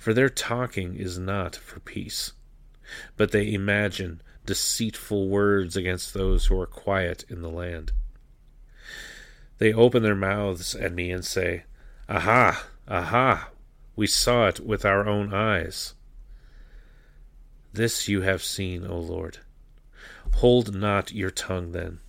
for 0.00 0.14
their 0.14 0.30
talking 0.30 0.96
is 0.96 1.18
not 1.18 1.54
for 1.54 1.78
peace, 1.78 2.32
but 3.18 3.32
they 3.32 3.52
imagine 3.52 4.22
deceitful 4.46 5.28
words 5.28 5.76
against 5.76 6.14
those 6.14 6.46
who 6.46 6.58
are 6.58 6.66
quiet 6.66 7.26
in 7.28 7.42
the 7.42 7.50
land. 7.50 7.92
They 9.58 9.74
open 9.74 10.02
their 10.02 10.14
mouths 10.14 10.74
at 10.74 10.94
me 10.94 11.10
and 11.10 11.22
say, 11.22 11.64
Aha, 12.08 12.64
aha, 12.88 13.50
we 13.94 14.06
saw 14.06 14.46
it 14.46 14.60
with 14.60 14.86
our 14.86 15.06
own 15.06 15.34
eyes. 15.34 15.92
This 17.74 18.08
you 18.08 18.22
have 18.22 18.42
seen, 18.42 18.86
O 18.86 18.96
Lord. 18.96 19.40
Hold 20.36 20.74
not 20.74 21.12
your 21.12 21.30
tongue 21.30 21.72
then. 21.72 22.00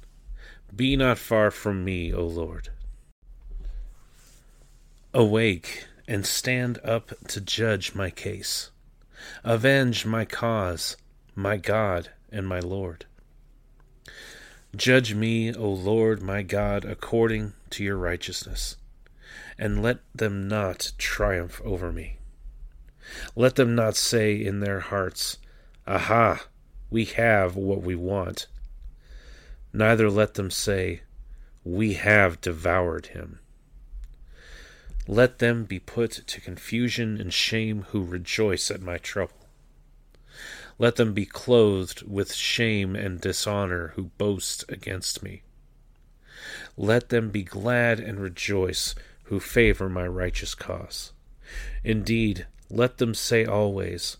Be 0.73 0.95
not 0.95 1.17
far 1.17 1.51
from 1.51 1.83
me, 1.83 2.13
O 2.13 2.23
Lord. 2.23 2.69
Awake 5.13 5.87
and 6.07 6.25
stand 6.25 6.79
up 6.83 7.11
to 7.27 7.41
judge 7.41 7.95
my 7.95 8.09
case. 8.09 8.71
Avenge 9.43 10.05
my 10.05 10.25
cause, 10.25 10.97
my 11.35 11.57
God 11.57 12.09
and 12.31 12.47
my 12.47 12.59
Lord. 12.59 13.05
Judge 14.75 15.13
me, 15.13 15.53
O 15.53 15.69
Lord 15.69 16.21
my 16.21 16.43
God, 16.43 16.85
according 16.85 17.53
to 17.71 17.83
your 17.83 17.97
righteousness, 17.97 18.77
and 19.59 19.83
let 19.83 19.99
them 20.15 20.47
not 20.47 20.93
triumph 20.97 21.61
over 21.65 21.91
me. 21.91 22.17
Let 23.35 23.55
them 23.55 23.75
not 23.75 23.97
say 23.97 24.41
in 24.41 24.61
their 24.61 24.79
hearts, 24.79 25.37
Aha, 25.85 26.45
we 26.89 27.03
have 27.05 27.57
what 27.57 27.81
we 27.81 27.95
want. 27.95 28.47
Neither 29.73 30.09
let 30.09 30.35
them 30.35 30.49
say, 30.49 31.01
We 31.65 31.95
have 31.95 32.39
devoured 32.39 33.07
him. 33.07 33.40
Let 35.07 35.39
them 35.39 35.63
be 35.65 35.79
put 35.79 36.11
to 36.27 36.41
confusion 36.41 37.19
and 37.19 37.33
shame 37.33 37.85
who 37.89 38.03
rejoice 38.03 38.69
at 38.69 38.81
my 38.81 38.97
trouble. 38.97 39.47
Let 40.77 40.95
them 40.95 41.13
be 41.13 41.25
clothed 41.25 42.03
with 42.03 42.33
shame 42.33 42.95
and 42.95 43.19
dishonor 43.19 43.89
who 43.95 44.05
boast 44.17 44.65
against 44.69 45.21
me. 45.21 45.43
Let 46.77 47.09
them 47.09 47.29
be 47.29 47.43
glad 47.43 47.99
and 47.99 48.19
rejoice 48.19 48.95
who 49.23 49.39
favor 49.39 49.89
my 49.89 50.07
righteous 50.07 50.55
cause. 50.55 51.11
Indeed, 51.83 52.47
let 52.69 52.97
them 52.97 53.13
say 53.13 53.45
always, 53.45 54.17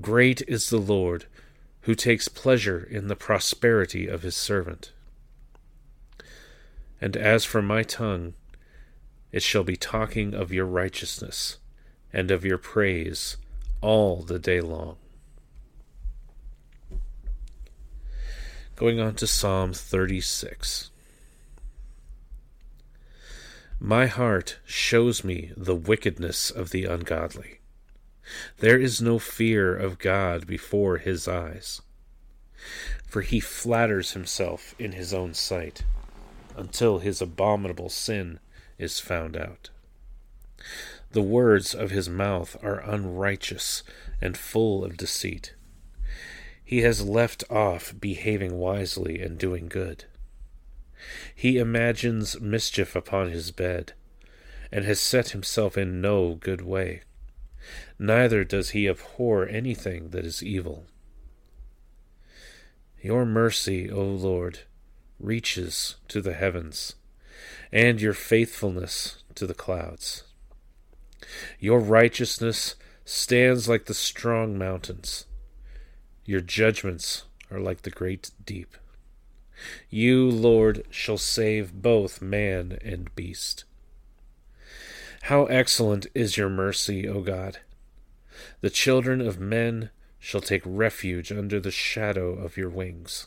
Great 0.00 0.42
is 0.46 0.70
the 0.70 0.78
Lord, 0.78 1.24
who 1.82 1.94
takes 1.94 2.28
pleasure 2.28 2.86
in 2.90 3.08
the 3.08 3.16
prosperity 3.16 4.06
of 4.06 4.22
his 4.22 4.36
servant. 4.36 4.92
And 7.00 7.16
as 7.16 7.44
for 7.44 7.62
my 7.62 7.82
tongue, 7.82 8.34
it 9.32 9.42
shall 9.42 9.64
be 9.64 9.76
talking 9.76 10.34
of 10.34 10.52
your 10.52 10.64
righteousness 10.64 11.58
and 12.12 12.30
of 12.30 12.44
your 12.44 12.58
praise 12.58 13.36
all 13.80 14.22
the 14.22 14.38
day 14.38 14.60
long. 14.60 14.96
Going 18.76 19.00
on 19.00 19.14
to 19.16 19.26
Psalm 19.26 19.72
36. 19.72 20.90
My 23.80 24.06
heart 24.06 24.58
shows 24.64 25.22
me 25.22 25.52
the 25.56 25.74
wickedness 25.74 26.50
of 26.50 26.70
the 26.70 26.84
ungodly. 26.84 27.60
There 28.58 28.78
is 28.78 29.00
no 29.00 29.18
fear 29.18 29.74
of 29.74 29.98
God 29.98 30.46
before 30.46 30.98
his 30.98 31.26
eyes, 31.28 31.80
for 33.06 33.22
he 33.22 33.40
flatters 33.40 34.12
himself 34.12 34.74
in 34.78 34.92
his 34.92 35.14
own 35.14 35.34
sight 35.34 35.84
until 36.56 36.98
his 36.98 37.22
abominable 37.22 37.88
sin 37.88 38.40
is 38.78 39.00
found 39.00 39.36
out. 39.36 39.70
The 41.10 41.22
words 41.22 41.74
of 41.74 41.90
his 41.90 42.08
mouth 42.08 42.56
are 42.62 42.80
unrighteous 42.80 43.82
and 44.20 44.36
full 44.36 44.84
of 44.84 44.96
deceit. 44.96 45.54
He 46.64 46.82
has 46.82 47.04
left 47.04 47.44
off 47.50 47.94
behaving 47.98 48.58
wisely 48.58 49.20
and 49.20 49.38
doing 49.38 49.68
good. 49.68 50.04
He 51.34 51.58
imagines 51.58 52.40
mischief 52.40 52.94
upon 52.94 53.30
his 53.30 53.52
bed, 53.52 53.94
and 54.70 54.84
has 54.84 55.00
set 55.00 55.30
himself 55.30 55.78
in 55.78 56.00
no 56.00 56.34
good 56.34 56.60
way. 56.60 57.02
Neither 57.98 58.44
does 58.44 58.70
he 58.70 58.88
abhor 58.88 59.46
anything 59.46 60.10
that 60.10 60.24
is 60.24 60.42
evil. 60.42 60.86
Your 63.00 63.24
mercy, 63.24 63.90
O 63.90 64.02
Lord, 64.02 64.60
reaches 65.18 65.96
to 66.08 66.20
the 66.20 66.34
heavens, 66.34 66.96
and 67.72 68.00
your 68.00 68.14
faithfulness 68.14 69.22
to 69.34 69.46
the 69.46 69.54
clouds. 69.54 70.24
Your 71.58 71.80
righteousness 71.80 72.74
stands 73.04 73.68
like 73.68 73.86
the 73.86 73.94
strong 73.94 74.58
mountains. 74.58 75.26
Your 76.24 76.40
judgments 76.40 77.24
are 77.50 77.60
like 77.60 77.82
the 77.82 77.90
great 77.90 78.30
deep. 78.44 78.76
You, 79.90 80.30
Lord, 80.30 80.84
shall 80.90 81.18
save 81.18 81.72
both 81.82 82.22
man 82.22 82.78
and 82.84 83.14
beast. 83.14 83.64
How 85.22 85.46
excellent 85.46 86.06
is 86.14 86.36
your 86.36 86.48
mercy, 86.48 87.08
O 87.08 87.20
God! 87.22 87.58
The 88.60 88.70
children 88.70 89.20
of 89.20 89.40
men 89.40 89.90
shall 90.18 90.40
take 90.40 90.62
refuge 90.64 91.32
under 91.32 91.60
the 91.60 91.70
shadow 91.70 92.32
of 92.34 92.56
your 92.56 92.70
wings. 92.70 93.26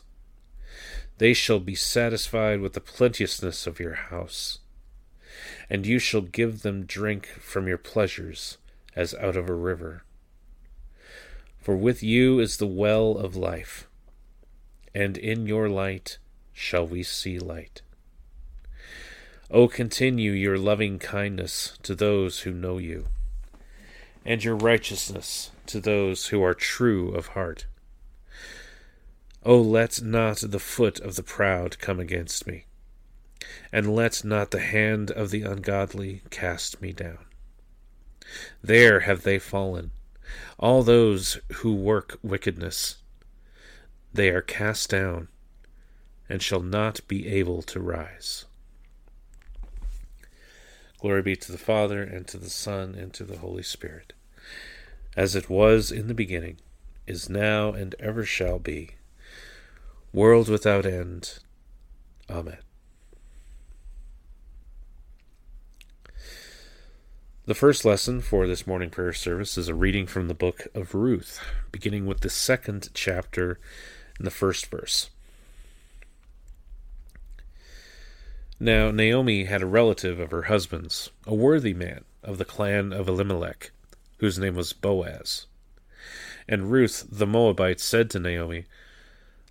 They 1.18 1.34
shall 1.34 1.60
be 1.60 1.74
satisfied 1.74 2.60
with 2.60 2.72
the 2.72 2.80
plenteousness 2.80 3.66
of 3.66 3.78
your 3.78 3.94
house 3.94 4.58
and 5.68 5.86
you 5.86 5.98
shall 5.98 6.20
give 6.20 6.62
them 6.62 6.84
drink 6.84 7.26
from 7.26 7.66
your 7.66 7.78
pleasures 7.78 8.58
as 8.94 9.14
out 9.14 9.36
of 9.36 9.48
a 9.48 9.54
river. 9.54 10.04
For 11.58 11.76
with 11.76 12.02
you 12.02 12.40
is 12.40 12.56
the 12.56 12.66
well 12.66 13.16
of 13.16 13.36
life, 13.36 13.88
and 14.94 15.16
in 15.16 15.46
your 15.46 15.68
light 15.68 16.18
shall 16.52 16.86
we 16.86 17.02
see 17.02 17.38
light. 17.38 17.82
O 19.50 19.68
continue 19.68 20.32
your 20.32 20.58
loving 20.58 20.98
kindness 20.98 21.78
to 21.82 21.94
those 21.94 22.40
who 22.40 22.52
know 22.52 22.78
you, 22.78 23.06
and 24.24 24.42
your 24.42 24.56
righteousness 24.56 25.52
to 25.66 25.80
those 25.80 26.26
who 26.26 26.42
are 26.42 26.54
true 26.54 27.14
of 27.14 27.28
heart. 27.28 27.66
O 29.44 29.60
let 29.60 30.02
not 30.02 30.38
the 30.38 30.60
foot 30.60 31.00
of 31.00 31.16
the 31.16 31.22
proud 31.22 31.78
come 31.78 31.98
against 31.98 32.46
me 32.46 32.66
and 33.72 33.94
let 33.94 34.24
not 34.24 34.50
the 34.50 34.60
hand 34.60 35.10
of 35.10 35.30
the 35.30 35.42
ungodly 35.42 36.22
cast 36.30 36.80
me 36.80 36.92
down. 36.92 37.24
There 38.62 39.00
have 39.00 39.22
they 39.22 39.38
fallen, 39.38 39.90
all 40.58 40.82
those 40.82 41.38
who 41.54 41.74
work 41.74 42.18
wickedness. 42.22 42.96
They 44.12 44.30
are 44.30 44.42
cast 44.42 44.90
down, 44.90 45.28
and 46.28 46.42
shall 46.42 46.62
not 46.62 47.06
be 47.08 47.26
able 47.28 47.62
to 47.62 47.80
rise. 47.80 48.44
Glory 50.98 51.22
be 51.22 51.36
to 51.36 51.52
the 51.52 51.58
Father, 51.58 52.02
and 52.02 52.26
to 52.28 52.38
the 52.38 52.50
Son, 52.50 52.94
and 52.94 53.12
to 53.14 53.24
the 53.24 53.38
Holy 53.38 53.62
Spirit, 53.62 54.12
as 55.16 55.34
it 55.34 55.50
was 55.50 55.90
in 55.90 56.06
the 56.06 56.14
beginning, 56.14 56.58
is 57.06 57.28
now, 57.28 57.72
and 57.72 57.94
ever 57.98 58.24
shall 58.24 58.58
be, 58.58 58.92
world 60.12 60.48
without 60.48 60.84
end. 60.84 61.38
Amen. 62.28 62.58
The 67.44 67.54
first 67.54 67.84
lesson 67.84 68.20
for 68.20 68.46
this 68.46 68.66
morning 68.66 68.90
prayer 68.90 69.12
service 69.12 69.58
is 69.58 69.68
a 69.68 69.74
reading 69.74 70.06
from 70.06 70.28
the 70.28 70.34
book 70.34 70.68
of 70.74 70.94
Ruth, 70.94 71.40
beginning 71.72 72.06
with 72.06 72.20
the 72.20 72.30
second 72.30 72.90
chapter 72.94 73.58
and 74.16 74.26
the 74.26 74.30
first 74.30 74.66
verse. 74.66 75.10
Now, 78.60 78.92
Naomi 78.92 79.44
had 79.44 79.60
a 79.60 79.66
relative 79.66 80.20
of 80.20 80.30
her 80.30 80.42
husband's, 80.42 81.10
a 81.26 81.34
worthy 81.34 81.74
man 81.74 82.04
of 82.22 82.38
the 82.38 82.44
clan 82.44 82.92
of 82.92 83.08
Elimelech, 83.08 83.72
whose 84.18 84.38
name 84.38 84.54
was 84.54 84.72
Boaz. 84.72 85.46
And 86.48 86.70
Ruth 86.70 87.08
the 87.10 87.26
Moabite 87.26 87.80
said 87.80 88.08
to 88.10 88.20
Naomi, 88.20 88.66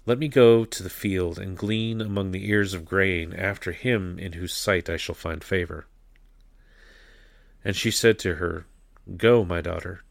Let 0.06 0.18
me 0.18 0.28
go 0.28 0.66
to 0.66 0.84
the 0.84 0.90
field 0.90 1.38
and 1.38 1.56
glean 1.56 2.02
among 2.02 2.32
the 2.32 2.50
ears 2.50 2.74
of 2.74 2.86
grain 2.86 3.34
after 3.34 3.72
him 3.72 4.18
in 4.18 4.34
whose 4.34 4.54
sight 4.54 4.90
I 4.90 4.98
shall 4.98 5.14
find 5.14 5.44
favor. 5.44 5.86
And 7.64 7.76
she 7.76 7.92
said 7.92 8.18
to 8.20 8.36
her, 8.36 8.66
Go, 9.18 9.46
my 9.46 9.62
daughter. 9.62 10.02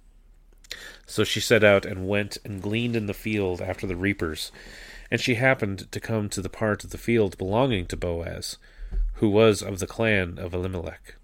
So 1.07 1.25
she 1.25 1.41
set 1.41 1.65
out 1.65 1.85
and 1.85 2.07
went 2.07 2.39
and 2.45 2.63
gleaned 2.63 2.95
in 2.95 3.07
the 3.07 3.15
field 3.15 3.61
after 3.61 3.85
the 3.87 3.97
reapers. 3.97 4.53
And 5.11 5.21
she 5.21 5.35
happened 5.35 5.91
to 5.91 5.99
come 5.99 6.29
to 6.29 6.41
the 6.41 6.49
part 6.49 6.85
of 6.85 6.91
the 6.91 6.99
field 6.99 7.37
belonging 7.37 7.87
to 7.87 7.97
Boaz, 7.97 8.59
who 9.15 9.29
was 9.29 9.61
of 9.61 9.81
the 9.81 9.89
clan 9.89 10.39
of 10.39 10.55
Elimelech. 10.55 11.17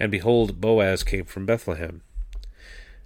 And 0.00 0.10
behold, 0.10 0.60
Boaz 0.60 1.04
came 1.04 1.26
from 1.26 1.46
Bethlehem. 1.46 2.02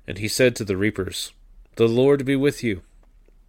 And 0.06 0.16
he 0.16 0.28
said 0.28 0.56
to 0.56 0.64
the 0.64 0.78
reapers, 0.78 1.32
The 1.76 1.86
Lord 1.86 2.24
be 2.24 2.36
with 2.36 2.64
you. 2.64 2.80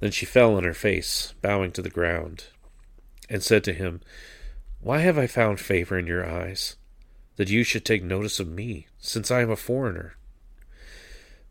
Then 0.00 0.10
she 0.10 0.26
fell 0.26 0.56
on 0.56 0.64
her 0.64 0.74
face, 0.74 1.34
bowing 1.40 1.72
to 1.72 1.82
the 1.82 1.90
ground, 1.90 2.46
and 3.28 3.42
said 3.42 3.64
to 3.64 3.72
him, 3.72 4.00
why 4.84 4.98
have 4.98 5.16
I 5.16 5.26
found 5.26 5.60
favor 5.60 5.98
in 5.98 6.06
your 6.06 6.28
eyes, 6.28 6.76
that 7.36 7.48
you 7.48 7.64
should 7.64 7.86
take 7.86 8.02
notice 8.02 8.38
of 8.38 8.46
me, 8.46 8.86
since 8.98 9.30
I 9.30 9.40
am 9.40 9.50
a 9.50 9.56
foreigner? 9.56 10.14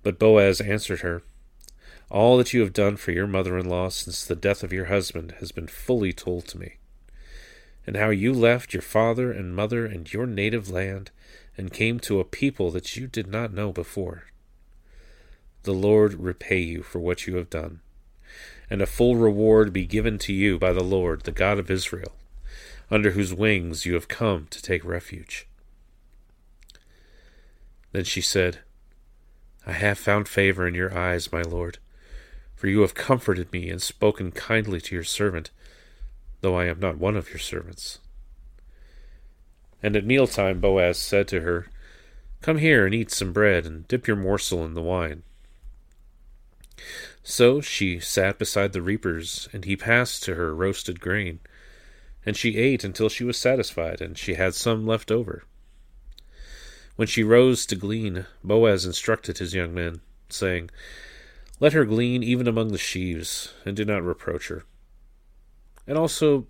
But 0.03 0.19
Boaz 0.19 0.61
answered 0.61 0.99
her, 0.99 1.23
All 2.11 2.37
that 2.37 2.53
you 2.53 2.61
have 2.61 2.73
done 2.73 2.95
for 2.95 3.11
your 3.11 3.25
mother 3.25 3.57
in 3.57 3.67
law 3.67 3.89
since 3.89 4.23
the 4.23 4.35
death 4.35 4.61
of 4.61 4.71
your 4.71 4.85
husband 4.85 5.33
has 5.39 5.51
been 5.51 5.65
fully 5.65 6.13
told 6.13 6.47
to 6.49 6.59
me, 6.59 6.75
and 7.87 7.97
how 7.97 8.11
you 8.11 8.33
left 8.33 8.71
your 8.71 8.83
father 8.83 9.31
and 9.31 9.55
mother 9.55 9.83
and 9.83 10.13
your 10.13 10.27
native 10.27 10.69
land, 10.69 11.09
and 11.57 11.73
came 11.73 11.99
to 12.01 12.19
a 12.19 12.25
people 12.25 12.69
that 12.69 12.95
you 12.95 13.07
did 13.07 13.25
not 13.25 13.51
know 13.51 13.71
before. 13.71 14.25
The 15.63 15.73
Lord 15.73 16.13
repay 16.13 16.59
you 16.59 16.83
for 16.83 16.99
what 16.99 17.25
you 17.25 17.37
have 17.37 17.49
done, 17.49 17.81
and 18.73 18.81
a 18.81 18.87
full 18.87 19.15
reward 19.15 19.71
be 19.71 19.85
given 19.85 20.17
to 20.17 20.33
you 20.33 20.57
by 20.57 20.73
the 20.73 20.83
Lord, 20.83 21.21
the 21.21 21.31
God 21.31 21.59
of 21.59 21.69
Israel 21.69 22.13
under 22.89 23.11
whose 23.11 23.31
wings 23.31 23.85
you 23.85 23.93
have 23.93 24.07
come 24.07 24.47
to 24.49 24.61
take 24.61 24.83
refuge. 24.83 25.47
Then 27.91 28.03
she 28.03 28.19
said, 28.19 28.61
I 29.63 29.73
have 29.73 29.99
found 29.99 30.27
favor 30.27 30.67
in 30.67 30.73
your 30.73 30.97
eyes, 30.97 31.31
my 31.31 31.43
lord, 31.43 31.77
for 32.55 32.67
you 32.67 32.81
have 32.81 32.95
comforted 32.95 33.53
me 33.53 33.69
and 33.69 33.79
spoken 33.79 34.31
kindly 34.31 34.81
to 34.81 34.95
your 34.95 35.03
servant, 35.03 35.51
though 36.41 36.57
I 36.57 36.65
am 36.65 36.79
not 36.79 36.97
one 36.97 37.15
of 37.15 37.29
your 37.29 37.37
servants. 37.37 37.99
And 39.83 39.95
at 39.95 40.03
mealtime 40.03 40.59
Boaz 40.59 40.97
said 40.97 41.27
to 41.27 41.41
her, 41.41 41.67
Come 42.41 42.57
here 42.57 42.87
and 42.87 42.95
eat 42.95 43.11
some 43.11 43.33
bread, 43.33 43.67
and 43.67 43.87
dip 43.87 44.07
your 44.07 44.17
morsel 44.17 44.65
in 44.65 44.73
the 44.73 44.81
wine. 44.81 45.21
So 47.23 47.61
she 47.61 48.01
sat 48.01 48.37
beside 48.37 48.73
the 48.73 48.81
reapers, 48.81 49.47
and 49.53 49.63
he 49.63 49.77
passed 49.77 50.23
to 50.23 50.35
her 50.35 50.53
roasted 50.53 50.99
grain. 50.99 51.39
And 52.25 52.35
she 52.35 52.57
ate 52.57 52.83
until 52.83 53.09
she 53.09 53.23
was 53.23 53.37
satisfied, 53.37 54.01
and 54.01 54.17
she 54.17 54.33
had 54.33 54.53
some 54.53 54.85
left 54.85 55.09
over. 55.09 55.43
When 56.95 57.07
she 57.07 57.23
rose 57.23 57.65
to 57.67 57.75
glean, 57.75 58.25
Boaz 58.43 58.85
instructed 58.85 59.37
his 59.37 59.55
young 59.55 59.73
men, 59.73 60.01
saying, 60.29 60.69
Let 61.59 61.73
her 61.73 61.85
glean 61.85 62.23
even 62.23 62.47
among 62.47 62.71
the 62.71 62.77
sheaves, 62.77 63.53
and 63.65 63.75
do 63.75 63.85
not 63.85 64.03
reproach 64.03 64.49
her. 64.49 64.65
And 65.87 65.97
also 65.97 66.45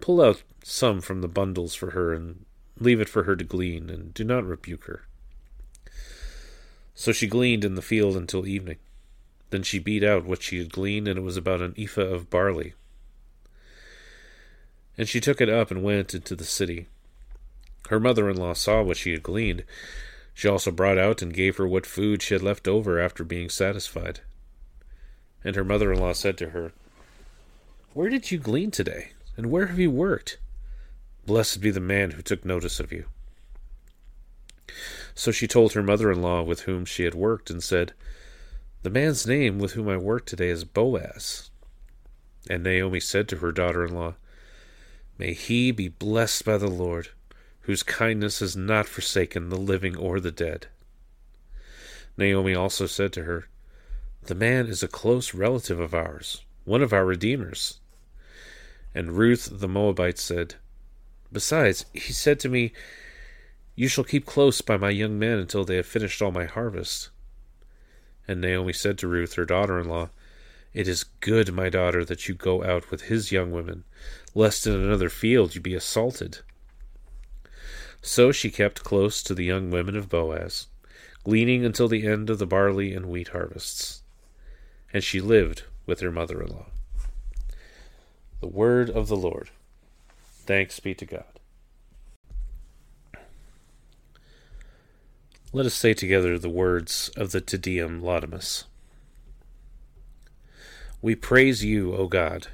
pull 0.00 0.20
out 0.20 0.42
some 0.62 1.00
from 1.00 1.20
the 1.20 1.28
bundles 1.28 1.74
for 1.74 1.92
her, 1.92 2.12
and 2.12 2.44
leave 2.78 3.00
it 3.00 3.08
for 3.08 3.22
her 3.22 3.36
to 3.36 3.44
glean, 3.44 3.88
and 3.88 4.12
do 4.14 4.24
not 4.24 4.44
rebuke 4.44 4.84
her. 4.84 5.02
So 6.94 7.12
she 7.12 7.28
gleaned 7.28 7.64
in 7.64 7.76
the 7.76 7.82
field 7.82 8.16
until 8.16 8.46
evening. 8.46 8.78
Then 9.50 9.62
she 9.62 9.78
beat 9.78 10.04
out 10.04 10.24
what 10.24 10.42
she 10.42 10.58
had 10.58 10.72
gleaned, 10.72 11.08
and 11.08 11.18
it 11.18 11.22
was 11.22 11.36
about 11.36 11.62
an 11.62 11.74
ephah 11.78 12.02
of 12.02 12.30
barley. 12.30 12.74
And 14.96 15.08
she 15.08 15.20
took 15.20 15.40
it 15.40 15.48
up 15.48 15.70
and 15.70 15.82
went 15.82 16.14
into 16.14 16.34
the 16.36 16.44
city. 16.44 16.86
Her 17.88 18.00
mother 18.00 18.28
in 18.28 18.36
law 18.36 18.52
saw 18.52 18.82
what 18.82 18.96
she 18.96 19.12
had 19.12 19.22
gleaned. 19.22 19.64
She 20.34 20.48
also 20.48 20.70
brought 20.70 20.98
out 20.98 21.22
and 21.22 21.32
gave 21.32 21.56
her 21.56 21.66
what 21.66 21.86
food 21.86 22.22
she 22.22 22.34
had 22.34 22.42
left 22.42 22.68
over 22.68 23.00
after 23.00 23.24
being 23.24 23.48
satisfied. 23.48 24.20
And 25.42 25.56
her 25.56 25.64
mother 25.64 25.92
in 25.92 26.00
law 26.00 26.12
said 26.12 26.36
to 26.38 26.50
her, 26.50 26.72
Where 27.94 28.10
did 28.10 28.30
you 28.30 28.38
glean 28.38 28.70
today? 28.70 29.12
And 29.36 29.50
where 29.50 29.66
have 29.66 29.78
you 29.78 29.90
worked? 29.90 30.38
Blessed 31.26 31.60
be 31.60 31.70
the 31.70 31.80
man 31.80 32.12
who 32.12 32.22
took 32.22 32.44
notice 32.44 32.80
of 32.80 32.92
you. 32.92 33.06
So 35.14 35.30
she 35.30 35.46
told 35.46 35.72
her 35.72 35.82
mother 35.82 36.10
in 36.12 36.22
law 36.22 36.42
with 36.42 36.62
whom 36.62 36.84
she 36.84 37.04
had 37.04 37.14
worked, 37.14 37.50
and 37.50 37.62
said, 37.62 37.92
The 38.88 39.00
man's 39.00 39.26
name 39.26 39.58
with 39.58 39.72
whom 39.72 39.86
I 39.86 39.98
worked 39.98 40.30
today 40.30 40.48
is 40.48 40.64
Boaz. 40.64 41.50
And 42.48 42.62
Naomi 42.62 43.00
said 43.00 43.28
to 43.28 43.36
her 43.36 43.52
daughter 43.52 43.84
in 43.84 43.94
law, 43.94 44.14
May 45.18 45.34
he 45.34 45.72
be 45.72 45.88
blessed 45.88 46.46
by 46.46 46.56
the 46.56 46.70
Lord, 46.70 47.10
whose 47.60 47.82
kindness 47.82 48.38
has 48.38 48.56
not 48.56 48.86
forsaken 48.86 49.50
the 49.50 49.58
living 49.58 49.94
or 49.94 50.20
the 50.20 50.30
dead. 50.30 50.68
Naomi 52.16 52.54
also 52.54 52.86
said 52.86 53.12
to 53.12 53.24
her, 53.24 53.48
The 54.22 54.34
man 54.34 54.68
is 54.68 54.82
a 54.82 54.88
close 54.88 55.34
relative 55.34 55.78
of 55.78 55.92
ours, 55.92 56.46
one 56.64 56.80
of 56.80 56.94
our 56.94 57.04
redeemers. 57.04 57.80
And 58.94 59.18
Ruth 59.18 59.50
the 59.52 59.68
Moabite 59.68 60.18
said, 60.18 60.54
Besides, 61.30 61.84
he 61.92 62.14
said 62.14 62.40
to 62.40 62.48
me, 62.48 62.72
You 63.76 63.86
shall 63.86 64.04
keep 64.04 64.24
close 64.24 64.62
by 64.62 64.78
my 64.78 64.88
young 64.88 65.18
men 65.18 65.38
until 65.38 65.66
they 65.66 65.76
have 65.76 65.84
finished 65.84 66.22
all 66.22 66.32
my 66.32 66.46
harvest. 66.46 67.10
And 68.28 68.42
Naomi 68.42 68.74
said 68.74 68.98
to 68.98 69.08
Ruth, 69.08 69.34
her 69.34 69.46
daughter 69.46 69.80
in 69.80 69.88
law, 69.88 70.10
It 70.74 70.86
is 70.86 71.04
good, 71.20 71.52
my 71.52 71.70
daughter, 71.70 72.04
that 72.04 72.28
you 72.28 72.34
go 72.34 72.62
out 72.62 72.90
with 72.90 73.02
his 73.02 73.32
young 73.32 73.50
women, 73.50 73.84
lest 74.34 74.66
in 74.66 74.74
another 74.74 75.08
field 75.08 75.54
you 75.54 75.62
be 75.62 75.74
assaulted. 75.74 76.40
So 78.02 78.30
she 78.30 78.50
kept 78.50 78.84
close 78.84 79.22
to 79.22 79.34
the 79.34 79.44
young 79.44 79.70
women 79.70 79.96
of 79.96 80.10
Boaz, 80.10 80.66
gleaning 81.24 81.64
until 81.64 81.88
the 81.88 82.06
end 82.06 82.28
of 82.28 82.38
the 82.38 82.46
barley 82.46 82.92
and 82.92 83.06
wheat 83.06 83.28
harvests. 83.28 84.02
And 84.92 85.02
she 85.02 85.20
lived 85.20 85.62
with 85.86 86.00
her 86.00 86.12
mother 86.12 86.42
in 86.42 86.48
law. 86.48 86.66
The 88.40 88.46
word 88.46 88.90
of 88.90 89.08
the 89.08 89.16
Lord. 89.16 89.50
Thanks 90.46 90.78
be 90.80 90.94
to 90.94 91.06
God. 91.06 91.37
Let 95.50 95.64
us 95.64 95.72
say 95.72 95.94
together 95.94 96.38
the 96.38 96.50
words 96.50 97.10
of 97.16 97.32
the 97.32 97.40
Te 97.40 97.56
Deum 97.56 98.02
Laudamus. 98.02 98.64
We 101.00 101.14
praise 101.14 101.64
you, 101.64 101.94
O 101.94 102.06
God. 102.06 102.48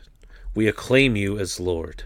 We 0.54 0.68
acclaim 0.68 1.16
you 1.16 1.36
as 1.36 1.58
Lord. 1.58 2.04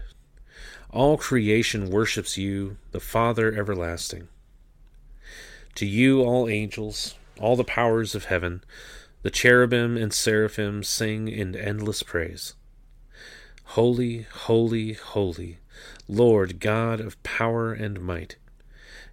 All 0.89 1.15
creation 1.15 1.91
worships 1.91 2.39
you, 2.39 2.77
the 2.89 2.99
Father 2.99 3.53
everlasting. 3.53 4.29
To 5.75 5.85
you, 5.85 6.23
all 6.23 6.49
angels, 6.49 7.13
all 7.39 7.55
the 7.55 7.63
powers 7.63 8.15
of 8.15 8.25
heaven, 8.25 8.63
the 9.21 9.29
cherubim 9.29 9.95
and 9.95 10.11
seraphim 10.11 10.83
sing 10.83 11.27
in 11.27 11.55
endless 11.55 12.01
praise. 12.01 12.55
Holy, 13.63 14.23
holy, 14.23 14.93
holy 14.93 15.59
Lord 16.07 16.59
God 16.59 16.99
of 16.99 17.21
power 17.21 17.73
and 17.73 18.01
might, 18.01 18.37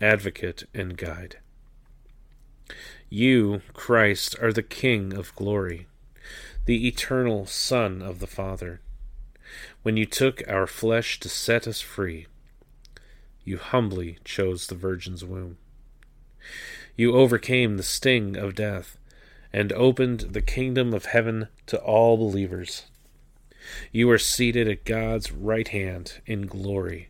advocate 0.00 0.64
and 0.72 0.96
guide. 0.96 1.36
You, 3.08 3.62
Christ, 3.74 4.36
are 4.40 4.52
the 4.52 4.62
King 4.62 5.12
of 5.14 5.34
glory, 5.34 5.86
the 6.64 6.86
eternal 6.86 7.44
Son 7.46 8.00
of 8.00 8.20
the 8.20 8.26
Father. 8.26 8.80
When 9.82 9.96
you 9.96 10.06
took 10.06 10.42
our 10.48 10.66
flesh 10.66 11.20
to 11.20 11.28
set 11.28 11.66
us 11.66 11.80
free, 11.80 12.26
you 13.44 13.58
humbly 13.58 14.18
chose 14.24 14.66
the 14.66 14.74
Virgin's 14.74 15.24
womb. 15.24 15.58
You 16.96 17.16
overcame 17.16 17.76
the 17.76 17.82
sting 17.82 18.36
of 18.36 18.54
death 18.54 18.96
and 19.52 19.72
opened 19.72 20.20
the 20.20 20.42
kingdom 20.42 20.94
of 20.94 21.06
heaven 21.06 21.48
to 21.66 21.78
all 21.78 22.16
believers. 22.16 22.84
You 23.92 24.08
are 24.10 24.18
seated 24.18 24.68
at 24.68 24.84
God's 24.84 25.32
right 25.32 25.68
hand 25.68 26.20
in 26.26 26.46
glory 26.46 27.09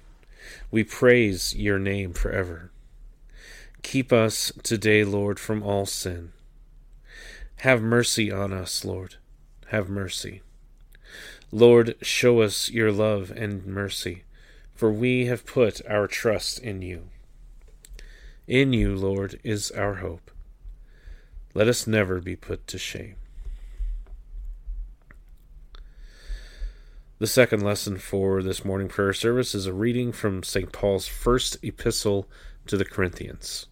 we 0.69 0.83
praise 0.83 1.55
your 1.55 1.79
name 1.79 2.13
forever. 2.13 2.71
Keep 3.83 4.13
us 4.13 4.51
today, 4.63 5.03
Lord, 5.03 5.39
from 5.39 5.63
all 5.63 5.85
sin. 5.85 6.31
Have 7.57 7.81
mercy 7.81 8.31
on 8.31 8.53
us, 8.53 8.85
Lord. 8.85 9.15
Have 9.67 9.89
mercy. 9.89 10.41
Lord, 11.51 11.95
show 12.01 12.41
us 12.41 12.69
your 12.69 12.91
love 12.91 13.31
and 13.35 13.65
mercy, 13.65 14.23
for 14.73 14.91
we 14.91 15.25
have 15.25 15.45
put 15.45 15.85
our 15.87 16.07
trust 16.07 16.59
in 16.59 16.81
you. 16.81 17.09
In 18.47 18.73
you, 18.73 18.95
Lord, 18.95 19.39
is 19.43 19.69
our 19.71 19.95
hope. 19.95 20.31
Let 21.53 21.67
us 21.67 21.85
never 21.85 22.21
be 22.21 22.35
put 22.35 22.67
to 22.67 22.77
shame. 22.77 23.15
The 27.21 27.27
second 27.27 27.61
lesson 27.61 27.99
for 27.99 28.41
this 28.41 28.65
morning 28.65 28.87
prayer 28.87 29.13
service 29.13 29.53
is 29.53 29.67
a 29.67 29.73
reading 29.73 30.11
from 30.11 30.41
St. 30.41 30.71
Paul's 30.71 31.05
first 31.05 31.55
epistle 31.61 32.27
to 32.65 32.77
the 32.77 32.83
Corinthians, 32.83 33.67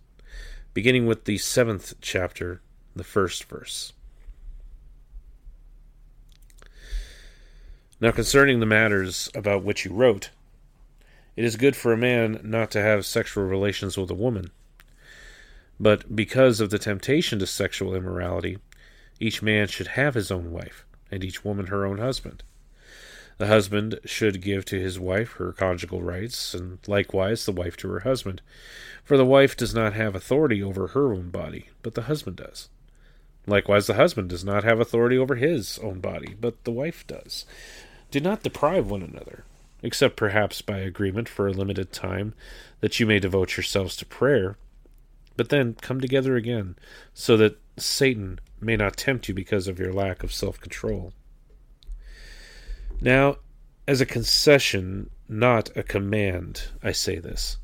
beginning 0.75 1.07
with 1.07 1.25
the 1.25 1.39
seventh 1.39 1.95
chapter, 1.99 2.62
the 2.95 3.03
first 3.03 3.45
verse. 3.45 3.93
Now, 7.99 8.12
concerning 8.12 8.59
the 8.59 8.67
matters 8.67 9.31
about 9.33 9.63
which 9.63 9.83
you 9.83 9.93
wrote, 9.93 10.29
it 11.35 11.43
is 11.43 11.55
good 11.55 11.75
for 11.75 11.91
a 11.91 11.97
man 11.97 12.41
not 12.43 12.69
to 12.69 12.81
have 12.83 13.03
sexual 13.03 13.45
relations 13.45 13.97
with 13.97 14.12
a 14.12 14.13
woman. 14.13 14.51
But 15.79 16.15
because 16.15 16.59
of 16.59 16.69
the 16.69 16.77
temptation 16.77 17.39
to 17.39 17.47
sexual 17.47 17.95
immorality, 17.95 18.59
each 19.19 19.41
man 19.41 19.67
should 19.67 19.88
have 19.88 20.13
his 20.13 20.29
own 20.29 20.51
wife, 20.51 20.85
and 21.09 21.23
each 21.23 21.43
woman 21.43 21.65
her 21.65 21.83
own 21.83 21.97
husband. 21.97 22.43
The 23.39 23.47
husband 23.47 24.02
should 24.04 24.41
give 24.41 24.65
to 24.65 24.78
his 24.78 24.99
wife 24.99 25.32
her 25.34 25.54
conjugal 25.54 26.02
rights, 26.04 26.54
and 26.54 26.78
likewise 26.88 27.45
the 27.45 27.54
wife 27.54 27.78
to 27.78 27.88
her 27.88 28.02
husband. 28.02 28.41
For 29.06 29.15
the 29.15 29.25
wife 29.25 29.56
does 29.56 29.73
not 29.73 29.93
have 29.93 30.13
authority 30.13 30.62
over 30.62 30.88
her 30.88 31.13
own 31.13 31.30
body, 31.30 31.69
but 31.82 31.95
the 31.95 32.04
husband 32.04 32.36
does. 32.36 32.67
Likewise, 33.47 33.88
the 33.88 33.93
husband 33.93 34.28
does 34.28 34.43
not 34.43 34.65
have 34.65 34.82
authority 34.82 35.17
over 35.17 35.36
his 35.36 35.80
own 35.80 36.02
body, 36.02 36.36
but 36.39 36.62
the 36.65 36.71
wife 36.71 37.08
does. 37.08 37.45
Do 38.12 38.19
not 38.19 38.43
deprive 38.43 38.89
one 38.89 39.02
another, 39.02 39.45
except 39.82 40.17
perhaps 40.17 40.62
by 40.62 40.80
agreement 40.80 41.30
for 41.30 41.47
a 41.47 41.54
limited 41.54 41.93
time, 41.93 42.34
that 42.82 42.99
you 42.99 43.06
may 43.06 43.19
devote 43.19 43.56
yourselves 43.56 43.95
to 43.95 44.06
prayer. 44.06 44.58
But 45.38 45.47
then 45.47 45.75
come 45.75 46.02
together 46.02 46.36
again, 46.36 46.75
so 47.13 47.38
that 47.38 47.58
Satan 47.78 48.39
may 48.60 48.75
not 48.75 48.97
tempt 48.97 49.30
you 49.30 49.34
because 49.34 49.69
of 49.69 49.80
your 49.80 49.93
lack 49.93 50.23
of 50.23 50.34
self 50.34 50.60
control. 50.60 51.13
Now, 53.01 53.38
as 53.88 54.01
a 54.01 54.05
concession, 54.05 55.09
not 55.27 55.75
a 55.75 55.83
command, 55.83 56.69
I 56.83 56.91
say 56.91 57.17
this. 57.17 57.57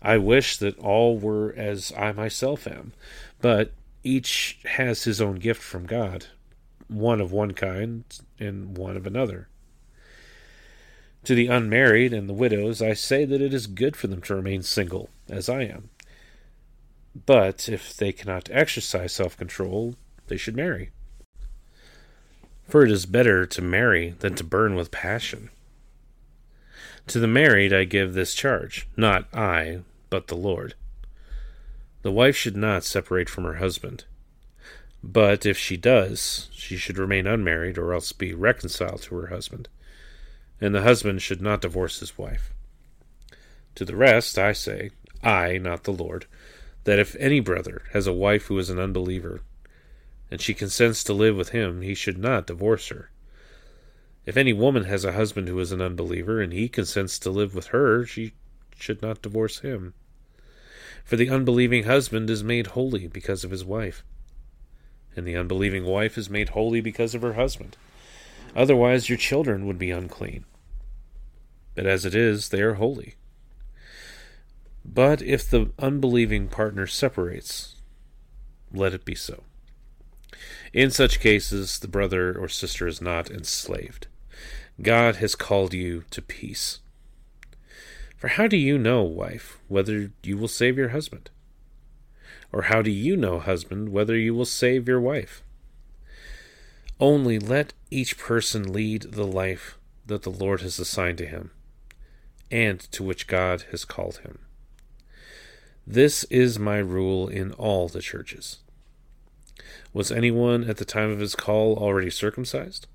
I 0.00 0.18
wish 0.18 0.56
that 0.58 0.78
all 0.78 1.18
were 1.18 1.54
as 1.54 1.92
I 1.96 2.12
myself 2.12 2.66
am, 2.66 2.92
but 3.40 3.72
each 4.02 4.58
has 4.64 5.04
his 5.04 5.20
own 5.20 5.36
gift 5.36 5.62
from 5.62 5.86
God, 5.86 6.26
one 6.88 7.20
of 7.20 7.32
one 7.32 7.52
kind 7.52 8.04
and 8.38 8.76
one 8.76 8.96
of 8.96 9.06
another. 9.06 9.48
To 11.24 11.34
the 11.34 11.46
unmarried 11.46 12.12
and 12.12 12.28
the 12.28 12.34
widows, 12.34 12.82
I 12.82 12.92
say 12.92 13.24
that 13.24 13.40
it 13.40 13.54
is 13.54 13.66
good 13.66 13.96
for 13.96 14.08
them 14.08 14.20
to 14.22 14.34
remain 14.34 14.62
single, 14.62 15.08
as 15.28 15.48
I 15.48 15.62
am. 15.62 15.88
But 17.26 17.68
if 17.68 17.96
they 17.96 18.12
cannot 18.12 18.50
exercise 18.52 19.12
self 19.12 19.36
control, 19.36 19.94
they 20.26 20.36
should 20.36 20.56
marry. 20.56 20.90
For 22.68 22.84
it 22.84 22.90
is 22.90 23.06
better 23.06 23.46
to 23.46 23.62
marry 23.62 24.10
than 24.18 24.34
to 24.36 24.44
burn 24.44 24.74
with 24.74 24.90
passion. 24.90 25.50
To 27.08 27.18
the 27.18 27.26
married 27.26 27.72
I 27.72 27.84
give 27.84 28.14
this 28.14 28.34
charge, 28.34 28.88
not 28.96 29.32
I, 29.34 29.80
but 30.10 30.28
the 30.28 30.36
Lord. 30.36 30.74
The 32.02 32.12
wife 32.12 32.36
should 32.36 32.56
not 32.56 32.84
separate 32.84 33.28
from 33.28 33.44
her 33.44 33.54
husband. 33.54 34.04
But 35.02 35.44
if 35.44 35.58
she 35.58 35.76
does, 35.76 36.48
she 36.52 36.76
should 36.76 36.96
remain 36.96 37.26
unmarried 37.26 37.76
or 37.76 37.92
else 37.92 38.12
be 38.12 38.32
reconciled 38.32 39.02
to 39.02 39.16
her 39.16 39.26
husband. 39.26 39.68
And 40.60 40.74
the 40.74 40.82
husband 40.82 41.20
should 41.20 41.42
not 41.42 41.60
divorce 41.60 42.00
his 42.00 42.16
wife. 42.16 42.52
To 43.74 43.84
the 43.84 43.96
rest 43.96 44.38
I 44.38 44.52
say, 44.52 44.90
I, 45.22 45.58
not 45.58 45.84
the 45.84 45.92
Lord, 45.92 46.26
that 46.84 46.98
if 46.98 47.16
any 47.16 47.40
brother 47.40 47.82
has 47.92 48.06
a 48.06 48.12
wife 48.12 48.46
who 48.46 48.58
is 48.58 48.70
an 48.70 48.78
unbeliever, 48.78 49.42
and 50.34 50.40
she 50.40 50.52
consents 50.52 51.04
to 51.04 51.12
live 51.12 51.36
with 51.36 51.50
him, 51.50 51.80
he 51.80 51.94
should 51.94 52.18
not 52.18 52.48
divorce 52.48 52.88
her. 52.88 53.08
If 54.26 54.36
any 54.36 54.52
woman 54.52 54.82
has 54.82 55.04
a 55.04 55.12
husband 55.12 55.46
who 55.46 55.60
is 55.60 55.70
an 55.70 55.80
unbeliever, 55.80 56.42
and 56.42 56.52
he 56.52 56.68
consents 56.68 57.20
to 57.20 57.30
live 57.30 57.54
with 57.54 57.68
her, 57.68 58.04
she 58.04 58.32
should 58.76 59.00
not 59.00 59.22
divorce 59.22 59.60
him. 59.60 59.94
For 61.04 61.14
the 61.14 61.30
unbelieving 61.30 61.84
husband 61.84 62.28
is 62.30 62.42
made 62.42 62.66
holy 62.66 63.06
because 63.06 63.44
of 63.44 63.52
his 63.52 63.64
wife, 63.64 64.02
and 65.14 65.24
the 65.24 65.36
unbelieving 65.36 65.84
wife 65.84 66.18
is 66.18 66.28
made 66.28 66.48
holy 66.48 66.80
because 66.80 67.14
of 67.14 67.22
her 67.22 67.34
husband. 67.34 67.76
Otherwise, 68.56 69.08
your 69.08 69.18
children 69.18 69.68
would 69.68 69.78
be 69.78 69.92
unclean. 69.92 70.44
But 71.76 71.86
as 71.86 72.04
it 72.04 72.16
is, 72.16 72.48
they 72.48 72.60
are 72.60 72.74
holy. 72.74 73.14
But 74.84 75.22
if 75.22 75.48
the 75.48 75.70
unbelieving 75.78 76.48
partner 76.48 76.88
separates, 76.88 77.76
let 78.72 78.94
it 78.94 79.04
be 79.04 79.14
so. 79.14 79.44
In 80.74 80.90
such 80.90 81.20
cases, 81.20 81.78
the 81.78 81.86
brother 81.86 82.36
or 82.36 82.48
sister 82.48 82.88
is 82.88 83.00
not 83.00 83.30
enslaved. 83.30 84.08
God 84.82 85.16
has 85.16 85.36
called 85.36 85.72
you 85.72 86.02
to 86.10 86.20
peace. 86.20 86.80
For 88.16 88.26
how 88.26 88.48
do 88.48 88.56
you 88.56 88.76
know, 88.76 89.04
wife, 89.04 89.60
whether 89.68 90.10
you 90.24 90.36
will 90.36 90.48
save 90.48 90.76
your 90.76 90.88
husband? 90.88 91.30
Or 92.50 92.62
how 92.62 92.82
do 92.82 92.90
you 92.90 93.16
know, 93.16 93.38
husband, 93.38 93.90
whether 93.90 94.16
you 94.16 94.34
will 94.34 94.44
save 94.44 94.88
your 94.88 95.00
wife? 95.00 95.44
Only 96.98 97.38
let 97.38 97.72
each 97.92 98.18
person 98.18 98.72
lead 98.72 99.02
the 99.12 99.26
life 99.26 99.78
that 100.06 100.22
the 100.22 100.30
Lord 100.30 100.60
has 100.62 100.80
assigned 100.80 101.18
to 101.18 101.26
him, 101.26 101.52
and 102.50 102.80
to 102.90 103.04
which 103.04 103.28
God 103.28 103.66
has 103.70 103.84
called 103.84 104.18
him. 104.18 104.40
This 105.86 106.24
is 106.24 106.58
my 106.58 106.78
rule 106.78 107.28
in 107.28 107.52
all 107.52 107.88
the 107.88 108.02
churches. 108.02 108.58
Was 109.92 110.10
anyone 110.10 110.64
at 110.64 110.78
the 110.78 110.84
time 110.84 111.10
of 111.10 111.20
his 111.20 111.34
call 111.34 111.76
already 111.76 112.10
circumcised? 112.10 112.86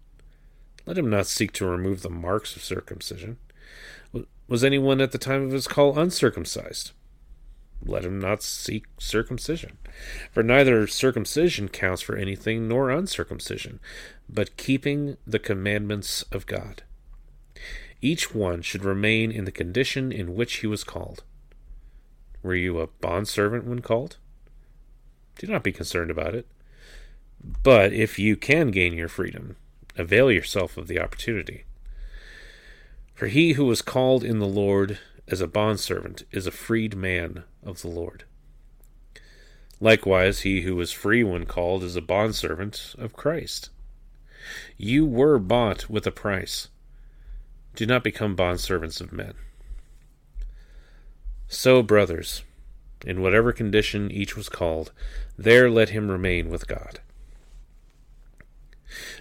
Let 0.86 0.98
him 0.98 1.10
not 1.10 1.28
seek 1.28 1.52
to 1.54 1.65
remove 1.65 2.02
the 2.02 2.10
marks 2.10 2.56
of 2.56 2.63
circumcision. 2.63 3.38
Was 4.48 4.63
anyone 4.63 5.00
at 5.02 5.12
the 5.12 5.17
time 5.17 5.43
of 5.43 5.52
his 5.52 5.67
call 5.67 5.98
uncircumcised? 5.98 6.91
Let 7.86 8.04
him 8.04 8.19
not 8.19 8.43
seek 8.43 8.86
circumcision. 8.98 9.78
For 10.32 10.43
neither 10.43 10.88
circumcision 10.88 11.69
counts 11.69 12.02
for 12.02 12.15
anything 12.15 12.67
nor 12.67 12.89
uncircumcision, 12.89 13.80
but 14.28 14.58
keeping 14.58 15.17
the 15.26 15.39
commandments 15.39 16.24
of 16.32 16.45
God. 16.45 16.84
Each 18.02 18.34
one 18.34 18.62
should 18.62 18.84
remain 18.84 19.32
in 19.32 19.45
the 19.45 19.52
condition 19.52 20.12
in 20.12 20.36
which 20.36 20.58
he 20.58 20.67
was 20.67 20.84
called. 20.84 21.24
Were 22.41 22.56
you 22.56 22.80
a 22.80 22.88
bondservant 22.88 23.65
when 23.65 23.82
called? 23.82 24.17
Do 25.39 25.47
not 25.47 25.63
be 25.63 25.71
concerned 25.71 26.12
about 26.12 26.36
it. 26.36 26.45
But 27.63 27.93
if 27.93 28.19
you 28.19 28.36
can 28.36 28.71
gain 28.71 28.93
your 28.93 29.08
freedom, 29.08 29.56
avail 29.97 30.30
yourself 30.30 30.78
of 30.78 30.88
the 30.88 30.99
opportunity. 30.99 31.63
For 33.15 33.28
he 33.28 33.54
who 33.54 33.63
was 33.63 33.82
called 33.82 34.23
in 34.25 34.39
the 34.39 34.45
Lord 34.45 34.99
as 35.30 35.39
a 35.39 35.47
bondservant 35.47 36.23
is 36.32 36.45
a 36.45 36.52
freed 36.52 36.95
man 36.97 37.45
of 37.63 37.82
the 37.82 37.88
Lord. 37.88 38.25
Likewise, 39.80 40.41
he 40.41 40.62
who 40.62 40.75
was 40.75 40.91
free 40.91 41.23
when 41.23 41.45
called 41.45 41.84
is 41.84 41.95
a 41.95 42.02
bondservant 42.02 42.93
of 42.97 43.13
Christ. 43.13 43.69
You 44.75 45.06
were 45.06 45.39
bought 45.39 45.89
with 45.89 46.06
a 46.06 46.12
price. 46.12 46.67
Do 47.75 47.86
not 47.86 48.04
become 48.04 48.36
bondservants 48.36 48.99
of 48.99 49.13
men. 49.13 49.36
So, 51.47 51.82
brothers, 51.82 52.43
in 53.05 53.21
whatever 53.21 53.51
condition 53.51 54.12
each 54.12 54.35
was 54.35 54.49
called, 54.49 54.91
there 55.38 55.69
let 55.69 55.89
him 55.89 56.09
remain 56.09 56.49
with 56.49 56.67
God. 56.67 56.99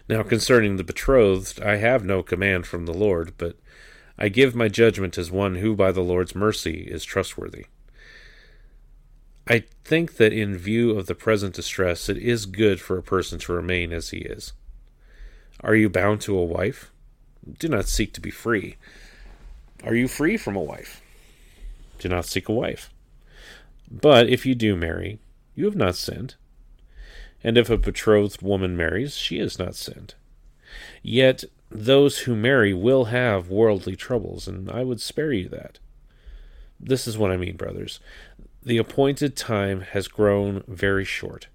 Now 0.09 0.23
concerning 0.23 0.77
the 0.77 0.85
betrothed, 0.85 1.61
I 1.61 1.77
have 1.77 2.05
no 2.05 2.23
command 2.23 2.67
from 2.67 2.87
the 2.87 2.95
Lord, 2.95 3.35
but 3.39 3.57
I 4.19 4.29
give 4.29 4.55
my 4.55 4.69
judgment 4.69 5.19
as 5.19 5.31
one 5.31 5.57
who 5.57 5.77
by 5.77 5.93
the 5.93 6.01
Lord's 6.01 6.35
mercy 6.35 6.89
is 6.91 7.05
trustworthy. 7.05 7.67
I 9.47 9.65
think 9.85 10.17
that 10.17 10.33
in 10.33 10.59
view 10.59 10.99
of 10.99 11.07
the 11.07 11.15
present 11.15 11.55
distress, 11.55 12.09
it 12.09 12.19
is 12.19 12.45
good 12.45 12.81
for 12.81 12.99
a 12.99 13.03
person 13.03 13.39
to 13.41 13.53
remain 13.53 13.93
as 13.93 14.11
he 14.11 14.19
is. 14.19 14.53
Are 15.61 15.75
you 15.75 15.89
bound 15.89 16.21
to 16.23 16.37
a 16.37 16.45
wife? 16.45 16.91
Do 17.59 17.69
not 17.69 17.89
seek 17.89 18.13
to 18.15 18.21
be 18.21 18.31
free. 18.31 18.77
Are 19.85 19.95
you 19.95 20.07
free 20.07 20.37
from 20.37 20.57
a 20.57 20.63
wife? 20.63 21.01
Do 21.99 22.09
not 22.09 22.27
seek 22.27 22.49
a 22.49 22.53
wife. 22.53 22.91
But 23.91 24.29
if 24.29 24.45
you 24.45 24.55
do 24.55 24.77
marry, 24.77 25.19
you 25.55 25.65
have 25.65 25.77
not 25.77 25.97
sinned. 25.97 26.35
And 27.43 27.57
if 27.57 27.71
a 27.71 27.79
betrothed 27.79 28.43
woman 28.43 28.77
marries, 28.77 29.17
she 29.17 29.39
has 29.39 29.59
not 29.59 29.75
sinned. 29.75 30.15
Yet 31.03 31.45
those 31.71 32.21
who 32.21 32.35
marry 32.35 32.73
will 32.75 33.07
have 33.07 33.51
worldly 33.51 33.97
troubles, 33.97 34.49
and 34.49 34.71
I 34.71 34.85
would 34.85 35.01
spare 35.01 35.33
you 35.33 35.49
that. 35.51 35.79
This 36.81 37.07
is 37.07 37.19
what 37.19 37.31
I 37.31 37.37
mean, 37.37 37.57
brothers. 37.57 38.01
The 38.63 38.79
appointed 38.79 39.37
time 39.37 39.83
has 39.83 40.09
grown 40.09 40.63
very 40.67 41.05
short. 41.05 41.49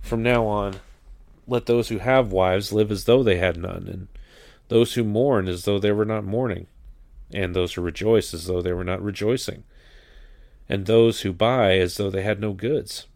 From 0.00 0.22
now 0.22 0.46
on, 0.46 0.76
let 1.46 1.66
those 1.66 1.88
who 1.88 1.98
have 1.98 2.32
wives 2.32 2.72
live 2.72 2.90
as 2.90 3.04
though 3.04 3.22
they 3.22 3.36
had 3.36 3.56
none, 3.56 3.88
and 3.88 4.08
those 4.68 4.94
who 4.94 5.04
mourn 5.04 5.48
as 5.48 5.64
though 5.64 5.78
they 5.78 5.92
were 5.92 6.04
not 6.04 6.24
mourning, 6.24 6.66
and 7.32 7.54
those 7.54 7.74
who 7.74 7.82
rejoice 7.82 8.34
as 8.34 8.46
though 8.46 8.62
they 8.62 8.72
were 8.72 8.84
not 8.84 9.02
rejoicing, 9.02 9.64
and 10.68 10.86
those 10.86 11.20
who 11.20 11.32
buy 11.32 11.78
as 11.78 11.96
though 11.96 12.10
they 12.10 12.22
had 12.22 12.40
no 12.40 12.52
goods 12.52 13.06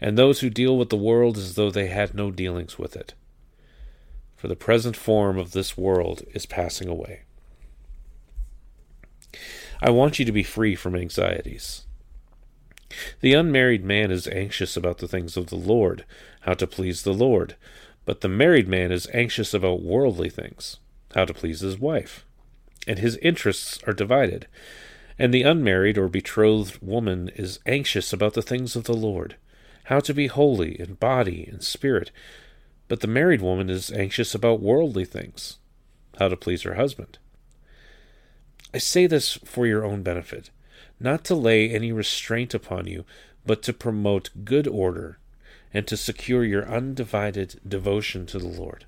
and 0.00 0.18
those 0.18 0.40
who 0.40 0.50
deal 0.50 0.76
with 0.76 0.90
the 0.90 0.96
world 0.96 1.38
as 1.38 1.54
though 1.54 1.70
they 1.70 1.86
had 1.86 2.14
no 2.14 2.30
dealings 2.30 2.78
with 2.78 2.94
it. 2.94 3.14
For 4.36 4.48
the 4.48 4.54
present 4.56 4.96
form 4.96 5.38
of 5.38 5.52
this 5.52 5.78
world 5.78 6.22
is 6.34 6.44
passing 6.44 6.88
away. 6.88 7.22
I 9.80 9.88
want 9.90 10.18
you 10.18 10.24
to 10.24 10.32
be 10.32 10.42
free 10.42 10.74
from 10.74 10.94
anxieties. 10.94 11.86
The 13.20 13.32
unmarried 13.32 13.82
man 13.82 14.10
is 14.10 14.28
anxious 14.28 14.76
about 14.76 14.98
the 14.98 15.08
things 15.08 15.38
of 15.38 15.46
the 15.46 15.56
Lord, 15.56 16.04
how 16.42 16.52
to 16.52 16.66
please 16.66 17.02
the 17.02 17.14
Lord, 17.14 17.56
but 18.04 18.20
the 18.20 18.28
married 18.28 18.68
man 18.68 18.92
is 18.92 19.08
anxious 19.14 19.54
about 19.54 19.82
worldly 19.82 20.28
things, 20.28 20.78
how 21.14 21.24
to 21.24 21.34
please 21.34 21.60
his 21.60 21.78
wife. 21.78 22.24
And 22.86 22.98
his 22.98 23.16
interests 23.22 23.78
are 23.86 23.94
divided. 23.94 24.46
And 25.18 25.32
the 25.32 25.42
unmarried 25.42 25.96
or 25.96 26.08
betrothed 26.08 26.78
woman 26.82 27.30
is 27.36 27.60
anxious 27.66 28.12
about 28.12 28.34
the 28.34 28.42
things 28.42 28.74
of 28.74 28.84
the 28.84 28.94
Lord, 28.94 29.36
how 29.84 30.00
to 30.00 30.14
be 30.14 30.26
holy 30.26 30.78
in 30.80 30.94
body 30.94 31.48
and 31.50 31.62
spirit, 31.62 32.10
but 32.88 33.00
the 33.00 33.06
married 33.06 33.40
woman 33.40 33.70
is 33.70 33.92
anxious 33.92 34.34
about 34.34 34.60
worldly 34.60 35.04
things, 35.04 35.58
how 36.18 36.28
to 36.28 36.36
please 36.36 36.62
her 36.62 36.74
husband. 36.74 37.18
I 38.72 38.78
say 38.78 39.06
this 39.06 39.34
for 39.44 39.66
your 39.66 39.84
own 39.84 40.02
benefit, 40.02 40.50
not 40.98 41.24
to 41.24 41.34
lay 41.34 41.70
any 41.70 41.92
restraint 41.92 42.54
upon 42.54 42.86
you, 42.86 43.04
but 43.46 43.62
to 43.62 43.72
promote 43.72 44.30
good 44.44 44.66
order 44.66 45.18
and 45.72 45.86
to 45.86 45.96
secure 45.96 46.44
your 46.44 46.68
undivided 46.68 47.60
devotion 47.66 48.26
to 48.26 48.38
the 48.38 48.48
Lord. 48.48 48.86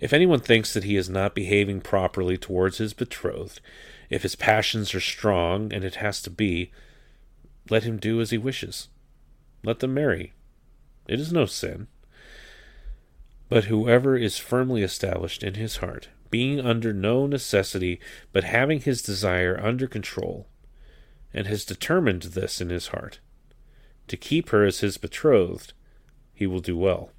If 0.00 0.12
anyone 0.12 0.40
thinks 0.40 0.72
that 0.72 0.84
he 0.84 0.96
is 0.96 1.10
not 1.10 1.34
behaving 1.34 1.82
properly 1.82 2.38
towards 2.38 2.78
his 2.78 2.94
betrothed, 2.94 3.60
if 4.10 4.22
his 4.24 4.34
passions 4.34 4.92
are 4.92 5.00
strong, 5.00 5.72
and 5.72 5.84
it 5.84 5.94
has 5.94 6.20
to 6.22 6.30
be, 6.30 6.72
let 7.70 7.84
him 7.84 7.96
do 7.96 8.20
as 8.20 8.30
he 8.30 8.38
wishes. 8.38 8.88
Let 9.62 9.78
them 9.78 9.94
marry. 9.94 10.32
It 11.06 11.20
is 11.20 11.32
no 11.32 11.46
sin. 11.46 11.86
But 13.48 13.64
whoever 13.64 14.16
is 14.16 14.36
firmly 14.36 14.82
established 14.82 15.44
in 15.44 15.54
his 15.54 15.76
heart, 15.76 16.08
being 16.28 16.60
under 16.60 16.92
no 16.92 17.26
necessity, 17.26 18.00
but 18.32 18.44
having 18.44 18.80
his 18.80 19.00
desire 19.00 19.58
under 19.62 19.86
control, 19.86 20.48
and 21.32 21.46
has 21.46 21.64
determined 21.64 22.22
this 22.22 22.60
in 22.60 22.70
his 22.70 22.88
heart, 22.88 23.20
to 24.08 24.16
keep 24.16 24.50
her 24.50 24.64
as 24.64 24.80
his 24.80 24.98
betrothed, 24.98 25.72
he 26.34 26.46
will 26.46 26.60
do 26.60 26.76
well. 26.76 27.10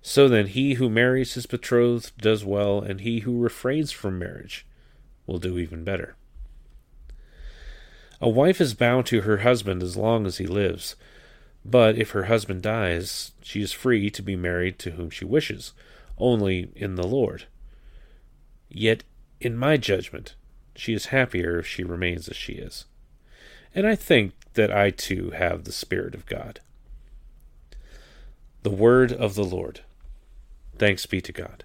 So 0.00 0.28
then, 0.28 0.46
he 0.46 0.74
who 0.74 0.88
marries 0.88 1.34
his 1.34 1.46
betrothed 1.46 2.16
does 2.18 2.44
well, 2.44 2.80
and 2.80 3.02
he 3.02 3.20
who 3.20 3.38
refrains 3.38 3.92
from 3.92 4.18
marriage 4.18 4.66
will 5.26 5.38
do 5.38 5.58
even 5.58 5.84
better. 5.84 6.16
A 8.20 8.28
wife 8.28 8.60
is 8.60 8.74
bound 8.74 9.06
to 9.06 9.22
her 9.22 9.38
husband 9.38 9.82
as 9.82 9.96
long 9.96 10.26
as 10.26 10.38
he 10.38 10.46
lives, 10.46 10.94
but 11.64 11.96
if 11.96 12.10
her 12.10 12.24
husband 12.24 12.62
dies, 12.62 13.32
she 13.42 13.60
is 13.60 13.72
free 13.72 14.10
to 14.10 14.22
be 14.22 14.36
married 14.36 14.78
to 14.80 14.92
whom 14.92 15.10
she 15.10 15.24
wishes, 15.24 15.72
only 16.18 16.70
in 16.76 16.94
the 16.94 17.06
Lord. 17.06 17.46
Yet, 18.68 19.04
in 19.40 19.56
my 19.56 19.76
judgment, 19.76 20.34
she 20.74 20.94
is 20.94 21.06
happier 21.06 21.58
if 21.58 21.66
she 21.66 21.84
remains 21.84 22.28
as 22.28 22.36
she 22.36 22.54
is. 22.54 22.86
And 23.74 23.86
I 23.86 23.94
think 23.94 24.34
that 24.54 24.70
I 24.70 24.90
too 24.90 25.30
have 25.30 25.64
the 25.64 25.72
Spirit 25.72 26.14
of 26.14 26.26
God. 26.26 26.60
The 28.62 28.70
Word 28.70 29.12
of 29.12 29.34
the 29.34 29.44
Lord. 29.44 29.80
Thanks 30.78 31.06
be 31.06 31.20
to 31.20 31.32
God. 31.32 31.64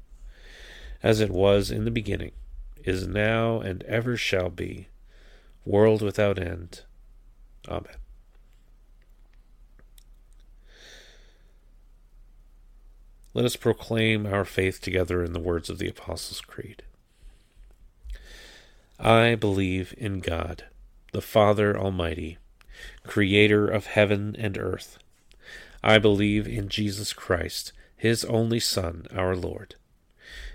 as 1.03 1.19
it 1.19 1.29
was 1.29 1.71
in 1.71 1.85
the 1.85 1.91
beginning, 1.91 2.31
is 2.83 3.07
now, 3.07 3.59
and 3.59 3.83
ever 3.83 4.17
shall 4.17 4.49
be, 4.49 4.87
world 5.65 6.01
without 6.01 6.39
end. 6.39 6.81
Amen. 7.67 7.95
Let 13.33 13.45
us 13.45 13.55
proclaim 13.55 14.25
our 14.25 14.43
faith 14.43 14.81
together 14.81 15.23
in 15.23 15.31
the 15.31 15.39
words 15.39 15.69
of 15.69 15.77
the 15.77 15.87
Apostles' 15.87 16.41
Creed. 16.41 16.83
I 18.99 19.35
believe 19.35 19.93
in 19.97 20.19
God, 20.19 20.65
the 21.13 21.21
Father 21.21 21.77
Almighty, 21.77 22.37
creator 23.07 23.67
of 23.67 23.85
heaven 23.87 24.35
and 24.37 24.57
earth. 24.57 24.97
I 25.83 25.97
believe 25.97 26.47
in 26.47 26.67
Jesus 26.67 27.13
Christ, 27.13 27.71
his 27.95 28.25
only 28.25 28.59
Son, 28.59 29.07
our 29.15 29.35
Lord. 29.35 29.75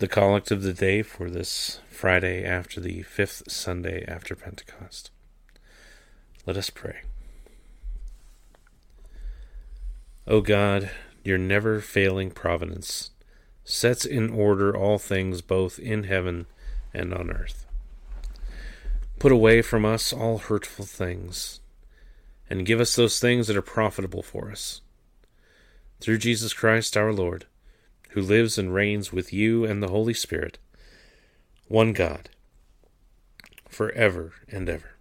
The 0.00 0.08
collect 0.08 0.50
of 0.50 0.62
the 0.62 0.72
day 0.72 1.02
for 1.02 1.28
this 1.28 1.78
Friday 1.90 2.42
after 2.42 2.80
the 2.80 3.02
fifth 3.02 3.42
Sunday 3.52 4.02
after 4.08 4.34
Pentecost. 4.34 5.10
Let 6.46 6.56
us 6.56 6.70
pray. 6.70 7.02
O 10.26 10.40
God, 10.40 10.90
your 11.22 11.36
never 11.36 11.82
failing 11.82 12.30
providence 12.30 13.10
sets 13.62 14.06
in 14.06 14.30
order 14.30 14.74
all 14.74 14.96
things 14.96 15.42
both 15.42 15.78
in 15.78 16.04
heaven 16.04 16.46
and 16.94 17.12
on 17.12 17.30
earth. 17.30 17.66
Put 19.18 19.32
away 19.32 19.60
from 19.60 19.84
us 19.84 20.14
all 20.14 20.38
hurtful 20.38 20.86
things 20.86 21.60
and 22.48 22.64
give 22.64 22.80
us 22.80 22.96
those 22.96 23.20
things 23.20 23.48
that 23.48 23.56
are 23.56 23.60
profitable 23.60 24.22
for 24.22 24.50
us. 24.50 24.80
Through 26.00 26.16
Jesus 26.16 26.54
Christ 26.54 26.96
our 26.96 27.12
Lord, 27.12 27.44
who 28.10 28.20
lives 28.20 28.58
and 28.58 28.74
reigns 28.74 29.12
with 29.12 29.32
you 29.32 29.64
and 29.64 29.82
the 29.82 29.88
Holy 29.88 30.14
Spirit, 30.14 30.58
one 31.68 31.92
God, 31.92 32.28
for 33.68 33.92
ever 33.92 34.32
and 34.48 34.68
ever. 34.68 34.96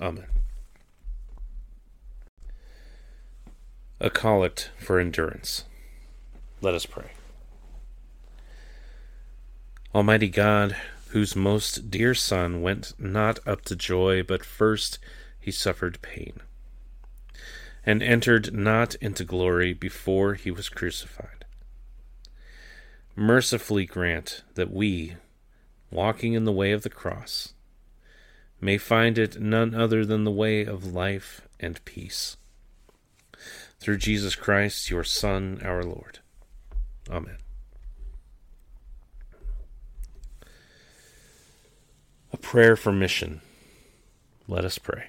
Amen. 0.00 0.26
A 4.00 4.10
collect 4.10 4.70
for 4.78 4.98
endurance. 4.98 5.64
Let 6.60 6.74
us 6.74 6.86
pray. 6.86 7.12
Almighty 9.94 10.28
God, 10.28 10.76
whose 11.08 11.36
most 11.36 11.90
dear 11.90 12.14
Son 12.14 12.62
went 12.62 12.94
not 12.98 13.38
up 13.46 13.62
to 13.66 13.76
joy, 13.76 14.22
but 14.22 14.44
first 14.44 14.98
he 15.38 15.50
suffered 15.50 16.00
pain, 16.00 16.40
and 17.84 18.02
entered 18.02 18.54
not 18.54 18.94
into 18.96 19.24
glory 19.24 19.74
before 19.74 20.34
he 20.34 20.50
was 20.50 20.70
crucified. 20.70 21.41
Mercifully 23.14 23.84
grant 23.84 24.42
that 24.54 24.72
we, 24.72 25.16
walking 25.90 26.32
in 26.32 26.44
the 26.44 26.52
way 26.52 26.72
of 26.72 26.82
the 26.82 26.90
cross, 26.90 27.52
may 28.60 28.78
find 28.78 29.18
it 29.18 29.40
none 29.40 29.74
other 29.74 30.06
than 30.06 30.24
the 30.24 30.30
way 30.30 30.64
of 30.64 30.94
life 30.94 31.42
and 31.60 31.84
peace. 31.84 32.36
Through 33.78 33.98
Jesus 33.98 34.34
Christ, 34.34 34.90
your 34.90 35.04
Son, 35.04 35.60
our 35.64 35.82
Lord. 35.82 36.20
Amen. 37.10 37.38
A 42.32 42.36
prayer 42.36 42.76
for 42.76 42.92
mission. 42.92 43.42
Let 44.48 44.64
us 44.64 44.78
pray. 44.78 45.08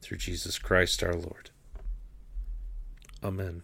through 0.00 0.18
Jesus 0.18 0.58
Christ 0.58 1.02
our 1.02 1.14
Lord. 1.14 1.50
Amen. 3.22 3.62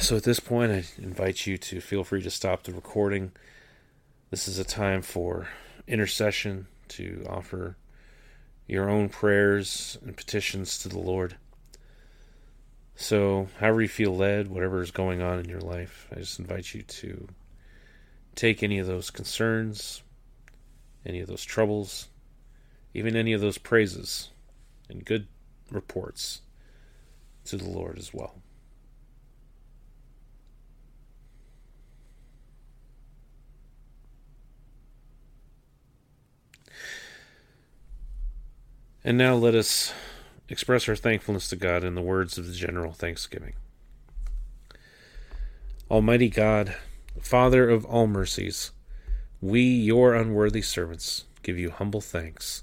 So 0.00 0.16
at 0.16 0.24
this 0.24 0.40
point, 0.40 0.72
I 0.72 0.84
invite 0.98 1.46
you 1.46 1.58
to 1.58 1.80
feel 1.80 2.04
free 2.04 2.22
to 2.22 2.30
stop 2.30 2.62
the 2.62 2.72
recording. 2.72 3.32
This 4.30 4.48
is 4.48 4.58
a 4.58 4.64
time 4.64 5.02
for 5.02 5.48
intercession 5.86 6.66
to 6.88 7.24
offer 7.28 7.76
your 8.66 8.88
own 8.88 9.08
prayers 9.08 9.98
and 10.04 10.16
petitions 10.16 10.78
to 10.78 10.88
the 10.88 10.98
Lord. 10.98 11.36
So, 12.96 13.48
however 13.58 13.82
you 13.82 13.88
feel 13.88 14.16
led, 14.16 14.48
whatever 14.48 14.80
is 14.80 14.92
going 14.92 15.20
on 15.20 15.40
in 15.40 15.48
your 15.48 15.60
life, 15.60 16.06
I 16.12 16.16
just 16.16 16.38
invite 16.38 16.72
you 16.74 16.82
to 16.82 17.28
take 18.36 18.62
any 18.62 18.78
of 18.78 18.86
those 18.86 19.10
concerns, 19.10 20.02
any 21.04 21.20
of 21.20 21.26
those 21.26 21.44
troubles, 21.44 22.08
even 22.94 23.16
any 23.16 23.32
of 23.32 23.40
those 23.40 23.58
praises 23.58 24.30
and 24.88 25.04
good 25.04 25.26
reports 25.70 26.42
to 27.44 27.56
the 27.56 27.68
Lord 27.68 27.98
as 27.98 28.14
well. 28.14 28.36
And 39.06 39.18
now 39.18 39.34
let 39.34 39.54
us 39.54 39.92
express 40.48 40.88
our 40.88 40.96
thankfulness 40.96 41.48
to 41.48 41.56
God 41.56 41.84
in 41.84 41.94
the 41.94 42.00
words 42.00 42.38
of 42.38 42.46
the 42.46 42.54
general 42.54 42.92
thanksgiving. 42.92 43.52
Almighty 45.90 46.30
God, 46.30 46.74
Father 47.20 47.68
of 47.68 47.84
all 47.84 48.06
mercies, 48.06 48.70
we, 49.42 49.60
your 49.60 50.14
unworthy 50.14 50.62
servants, 50.62 51.24
give 51.42 51.58
you 51.58 51.70
humble 51.70 52.00
thanks 52.00 52.62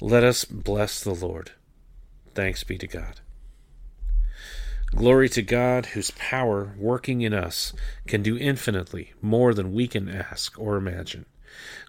Let 0.00 0.22
us 0.22 0.44
bless 0.44 1.02
the 1.02 1.14
Lord. 1.14 1.52
Thanks 2.34 2.62
be 2.62 2.78
to 2.78 2.86
God. 2.86 3.20
Glory 4.94 5.28
to 5.30 5.42
God, 5.42 5.86
whose 5.86 6.12
power, 6.12 6.74
working 6.78 7.20
in 7.20 7.34
us, 7.34 7.72
can 8.06 8.22
do 8.22 8.38
infinitely 8.38 9.12
more 9.20 9.52
than 9.52 9.72
we 9.72 9.86
can 9.86 10.08
ask 10.08 10.58
or 10.58 10.76
imagine. 10.76 11.26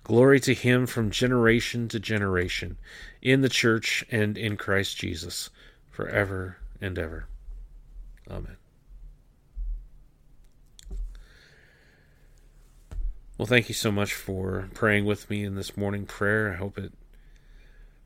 Glory 0.03 0.39
to 0.41 0.53
Him 0.53 0.85
from 0.85 1.11
generation 1.11 1.87
to 1.89 1.99
generation, 1.99 2.77
in 3.21 3.41
the 3.41 3.49
church 3.49 4.03
and 4.11 4.37
in 4.37 4.57
Christ 4.57 4.97
Jesus, 4.97 5.49
forever 5.91 6.57
and 6.81 6.97
ever. 6.97 7.27
Amen. 8.29 8.57
Well, 13.37 13.45
thank 13.45 13.69
you 13.69 13.75
so 13.75 13.91
much 13.91 14.13
for 14.13 14.67
praying 14.73 15.05
with 15.05 15.29
me 15.29 15.45
in 15.45 15.55
this 15.55 15.77
morning 15.77 16.05
prayer. 16.05 16.51
I 16.51 16.57
hope 16.57 16.77
it 16.77 16.91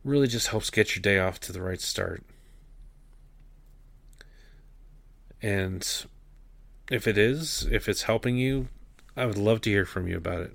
really 0.03 0.27
just 0.27 0.47
helps 0.47 0.69
get 0.69 0.95
your 0.95 1.01
day 1.01 1.17
off 1.19 1.39
to 1.41 1.51
the 1.51 1.61
right 1.61 1.81
start. 1.81 2.23
And 5.41 5.85
if 6.89 7.05
it 7.07 7.17
is, 7.17 7.67
if 7.71 7.89
it's 7.89 8.03
helping 8.03 8.37
you, 8.37 8.67
I 9.15 9.25
would 9.25 9.37
love 9.37 9.61
to 9.61 9.69
hear 9.69 9.85
from 9.85 10.07
you 10.07 10.17
about 10.17 10.41
it. 10.41 10.51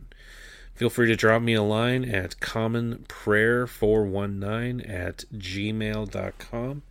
Feel 0.75 0.91
free 0.91 1.07
to 1.09 1.17
drop 1.17 1.43
me 1.43 1.55
a 1.55 1.63
line 1.63 2.05
at 2.05 2.39
commonprayer419 2.41 4.89
at 4.89 5.25
gmail.com. 5.35 6.71
You 6.71 6.83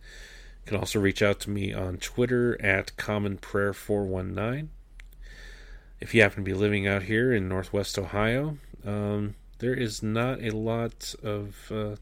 can 0.66 0.76
also 0.76 1.00
reach 1.00 1.22
out 1.22 1.40
to 1.40 1.48
me 1.50 1.72
on 1.72 1.96
Twitter 1.96 2.60
at 2.62 2.94
commonprayer419. 2.96 4.68
If 6.00 6.14
you 6.14 6.22
happen 6.22 6.44
to 6.44 6.50
be 6.50 6.54
living 6.54 6.86
out 6.86 7.02
here 7.04 7.32
in 7.32 7.48
Northwest 7.48 7.98
Ohio, 7.98 8.58
um, 8.84 9.34
there 9.58 9.74
is 9.74 10.02
not 10.02 10.42
a 10.42 10.50
lot 10.50 11.14
of 11.22 11.72
uh, 11.72 11.96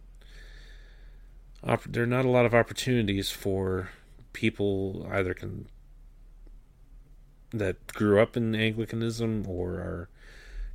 op- 1.66 1.84
there 1.84 2.04
are 2.04 2.06
not 2.06 2.24
a 2.24 2.30
lot 2.30 2.46
of 2.46 2.54
opportunities 2.54 3.30
for 3.30 3.90
people 4.32 5.06
either 5.10 5.34
can 5.34 5.66
that 7.52 7.86
grew 7.88 8.20
up 8.20 8.36
in 8.36 8.54
Anglicanism 8.54 9.46
or 9.48 9.74
are 9.74 10.08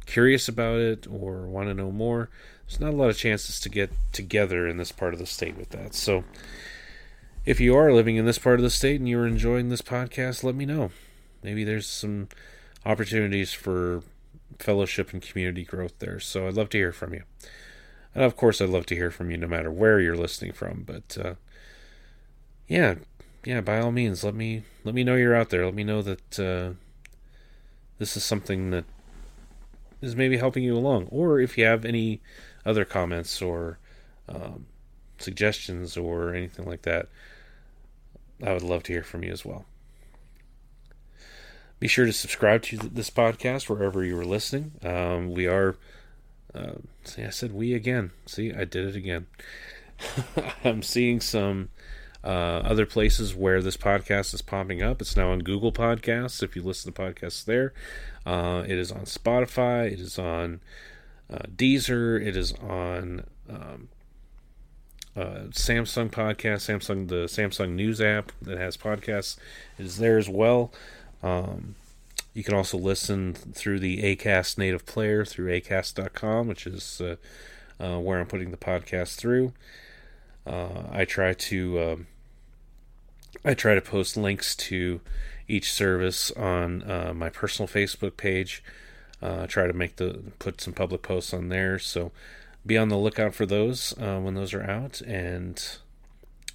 curious 0.05 0.47
about 0.47 0.79
it 0.79 1.07
or 1.07 1.47
want 1.47 1.67
to 1.67 1.73
know 1.73 1.91
more. 1.91 2.29
There's 2.65 2.79
not 2.79 2.93
a 2.93 2.97
lot 2.97 3.09
of 3.09 3.17
chances 3.17 3.59
to 3.59 3.69
get 3.69 3.91
together 4.11 4.67
in 4.67 4.77
this 4.77 4.91
part 4.91 5.13
of 5.13 5.19
the 5.19 5.25
state 5.25 5.57
with 5.57 5.69
that. 5.69 5.93
So, 5.93 6.23
if 7.45 7.59
you 7.59 7.75
are 7.75 7.91
living 7.91 8.15
in 8.15 8.25
this 8.25 8.37
part 8.37 8.59
of 8.59 8.63
the 8.63 8.69
state 8.69 8.99
and 8.99 9.09
you're 9.09 9.27
enjoying 9.27 9.69
this 9.69 9.81
podcast, 9.81 10.43
let 10.43 10.55
me 10.55 10.65
know. 10.65 10.91
Maybe 11.43 11.63
there's 11.63 11.87
some 11.87 12.29
opportunities 12.85 13.51
for 13.53 14.03
fellowship 14.59 15.11
and 15.11 15.21
community 15.21 15.63
growth 15.63 15.99
there. 15.99 16.19
So, 16.19 16.47
I'd 16.47 16.55
love 16.55 16.69
to 16.69 16.77
hear 16.77 16.91
from 16.91 17.13
you. 17.13 17.23
And 18.13 18.23
of 18.23 18.35
course, 18.35 18.61
I'd 18.61 18.69
love 18.69 18.85
to 18.87 18.95
hear 18.95 19.11
from 19.11 19.31
you 19.31 19.37
no 19.37 19.47
matter 19.47 19.71
where 19.71 19.99
you're 19.99 20.17
listening 20.17 20.53
from. 20.53 20.83
But 20.83 21.17
uh, 21.17 21.35
yeah, 22.67 22.95
yeah, 23.45 23.61
by 23.61 23.79
all 23.79 23.91
means, 23.91 24.23
let 24.23 24.35
me 24.35 24.63
let 24.83 24.93
me 24.93 25.03
know 25.03 25.15
you're 25.15 25.35
out 25.35 25.49
there. 25.49 25.65
Let 25.65 25.73
me 25.73 25.83
know 25.83 26.01
that 26.01 26.39
uh, 26.39 26.73
this 27.97 28.17
is 28.17 28.23
something 28.23 28.71
that 28.71 28.85
is 30.01 30.15
maybe 30.15 30.37
helping 30.37 30.63
you 30.63 30.75
along, 30.75 31.07
or 31.09 31.39
if 31.39 31.57
you 31.57 31.65
have 31.65 31.85
any 31.85 32.21
other 32.65 32.85
comments 32.85 33.41
or 33.41 33.77
um, 34.27 34.65
suggestions 35.19 35.95
or 35.95 36.33
anything 36.33 36.65
like 36.65 36.81
that, 36.83 37.07
I 38.43 38.53
would 38.53 38.63
love 38.63 38.83
to 38.83 38.93
hear 38.93 39.03
from 39.03 39.23
you 39.23 39.31
as 39.31 39.45
well. 39.45 39.65
Be 41.79 41.87
sure 41.87 42.05
to 42.05 42.13
subscribe 42.13 42.61
to 42.63 42.77
this 42.77 43.09
podcast 43.09 43.67
wherever 43.67 44.03
you 44.03 44.17
are 44.19 44.25
listening. 44.25 44.73
Um, 44.83 45.31
we 45.31 45.47
are, 45.47 45.75
uh, 46.53 46.73
see, 47.03 47.23
I 47.23 47.29
said 47.29 47.53
we 47.53 47.73
again. 47.73 48.11
See, 48.25 48.53
I 48.53 48.65
did 48.65 48.87
it 48.87 48.95
again. 48.95 49.27
I'm 50.63 50.81
seeing 50.81 51.19
some 51.21 51.69
uh, 52.23 52.61
other 52.63 52.85
places 52.85 53.35
where 53.35 53.61
this 53.61 53.77
podcast 53.77 54.33
is 54.33 54.41
popping 54.41 54.81
up. 54.81 55.01
It's 55.01 55.15
now 55.15 55.31
on 55.31 55.39
Google 55.39 55.71
Podcasts. 55.71 56.43
If 56.43 56.55
you 56.55 56.61
listen 56.61 56.91
to 56.91 57.01
podcasts 57.01 57.45
there, 57.45 57.73
uh, 58.25 58.63
it 58.65 58.77
is 58.77 58.91
on 58.91 59.01
Spotify. 59.01 59.91
It 59.91 59.99
is 59.99 60.19
on 60.19 60.61
uh, 61.31 61.43
Deezer. 61.55 62.23
It 62.23 62.35
is 62.35 62.53
on 62.53 63.25
um, 63.49 63.89
uh, 65.15 65.47
Samsung 65.49 66.09
Podcast, 66.11 66.69
Samsung 66.69 67.07
the 67.07 67.25
Samsung 67.25 67.71
News 67.71 67.99
app 67.99 68.31
that 68.41 68.57
has 68.57 68.77
podcasts. 68.77 69.37
Is 69.77 69.97
there 69.97 70.17
as 70.17 70.29
well. 70.29 70.71
Um, 71.23 71.75
you 72.33 72.43
can 72.43 72.53
also 72.53 72.77
listen 72.77 73.33
through 73.33 73.79
the 73.79 74.01
Acast 74.15 74.57
native 74.57 74.85
player 74.85 75.25
through 75.25 75.51
acast.com, 75.51 76.47
which 76.47 76.65
is 76.65 77.01
uh, 77.01 77.15
uh, 77.79 77.99
where 77.99 78.19
I'm 78.19 78.27
putting 78.27 78.51
the 78.51 78.57
podcast 78.57 79.15
through. 79.15 79.53
Uh, 80.45 80.83
I 80.91 81.05
try 81.05 81.33
to 81.33 81.81
um, 81.81 82.07
I 83.43 83.53
try 83.53 83.75
to 83.75 83.81
post 83.81 84.17
links 84.17 84.55
to 84.55 85.01
each 85.47 85.71
service 85.71 86.31
on 86.31 86.89
uh, 86.89 87.13
my 87.13 87.29
personal 87.29 87.67
Facebook 87.67 88.17
page. 88.17 88.63
Uh, 89.21 89.45
try 89.45 89.67
to 89.67 89.73
make 89.73 89.97
the 89.97 90.19
put 90.39 90.61
some 90.61 90.73
public 90.73 91.01
posts 91.01 91.33
on 91.33 91.49
there, 91.49 91.77
so 91.77 92.11
be 92.65 92.77
on 92.77 92.89
the 92.89 92.97
lookout 92.97 93.35
for 93.35 93.45
those 93.45 93.93
uh, 93.99 94.19
when 94.19 94.35
those 94.35 94.53
are 94.53 94.63
out, 94.63 95.01
and 95.01 95.77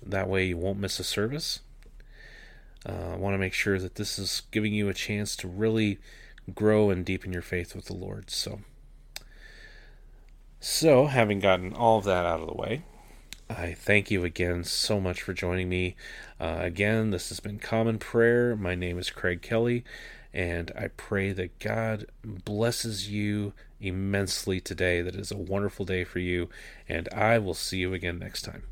that 0.05 0.29
way 0.29 0.47
you 0.47 0.57
won't 0.57 0.79
miss 0.79 0.99
a 0.99 1.05
service. 1.05 1.61
Uh, 2.89 3.15
I 3.15 3.17
want 3.17 3.35
to 3.35 3.39
make 3.39 3.53
sure 3.53 3.79
that 3.79 3.97
this 3.97 4.19
is 4.19 4.43
giving 4.51 4.73
you 4.73 4.89
a 4.89 4.95
chance 4.95 5.35
to 5.37 5.49
really 5.49 5.99
grow 6.55 6.91
and 6.91 7.05
deepen 7.05 7.33
your 7.33 7.43
faith 7.43 7.75
with 7.75 7.87
the 7.87 7.95
Lord. 7.97 8.31
So, 8.31 8.61
so 10.61 11.07
having 11.07 11.41
gotten 11.41 11.73
all 11.73 11.99
of 11.99 12.05
that 12.05 12.25
out 12.25 12.41
of 12.41 12.47
the 12.47 12.55
way, 12.55 12.85
I 13.51 13.73
thank 13.73 14.11
you 14.11 14.25
again 14.25 14.65
so 14.65 15.01
much 15.01 15.23
for 15.23 15.33
joining 15.33 15.69
me. 15.69 15.97
Uh, 16.41 16.59
again, 16.61 17.11
this 17.11 17.29
has 17.31 17.41
been 17.41 17.59
Common 17.59 17.99
Prayer. 17.99 18.55
My 18.55 18.75
name 18.75 18.99
is 18.99 19.11
Craig 19.11 19.43
Kelly, 19.43 19.85
and 20.33 20.71
I 20.77 20.89
pray 20.89 21.33
that 21.33 21.59
God 21.59 22.07
blesses 22.25 23.11
you 23.11 23.53
immensely 23.81 24.61
today. 24.61 25.03
That 25.03 25.17
is 25.17 25.33
a 25.33 25.37
wonderful 25.37 25.85
day 25.85 26.05
for 26.05 26.19
you, 26.21 26.49
and 26.89 27.09
I 27.13 27.39
will 27.39 27.55
see 27.55 27.79
you 27.79 27.95
again 27.95 28.19
next 28.19 28.43
time. 28.43 28.65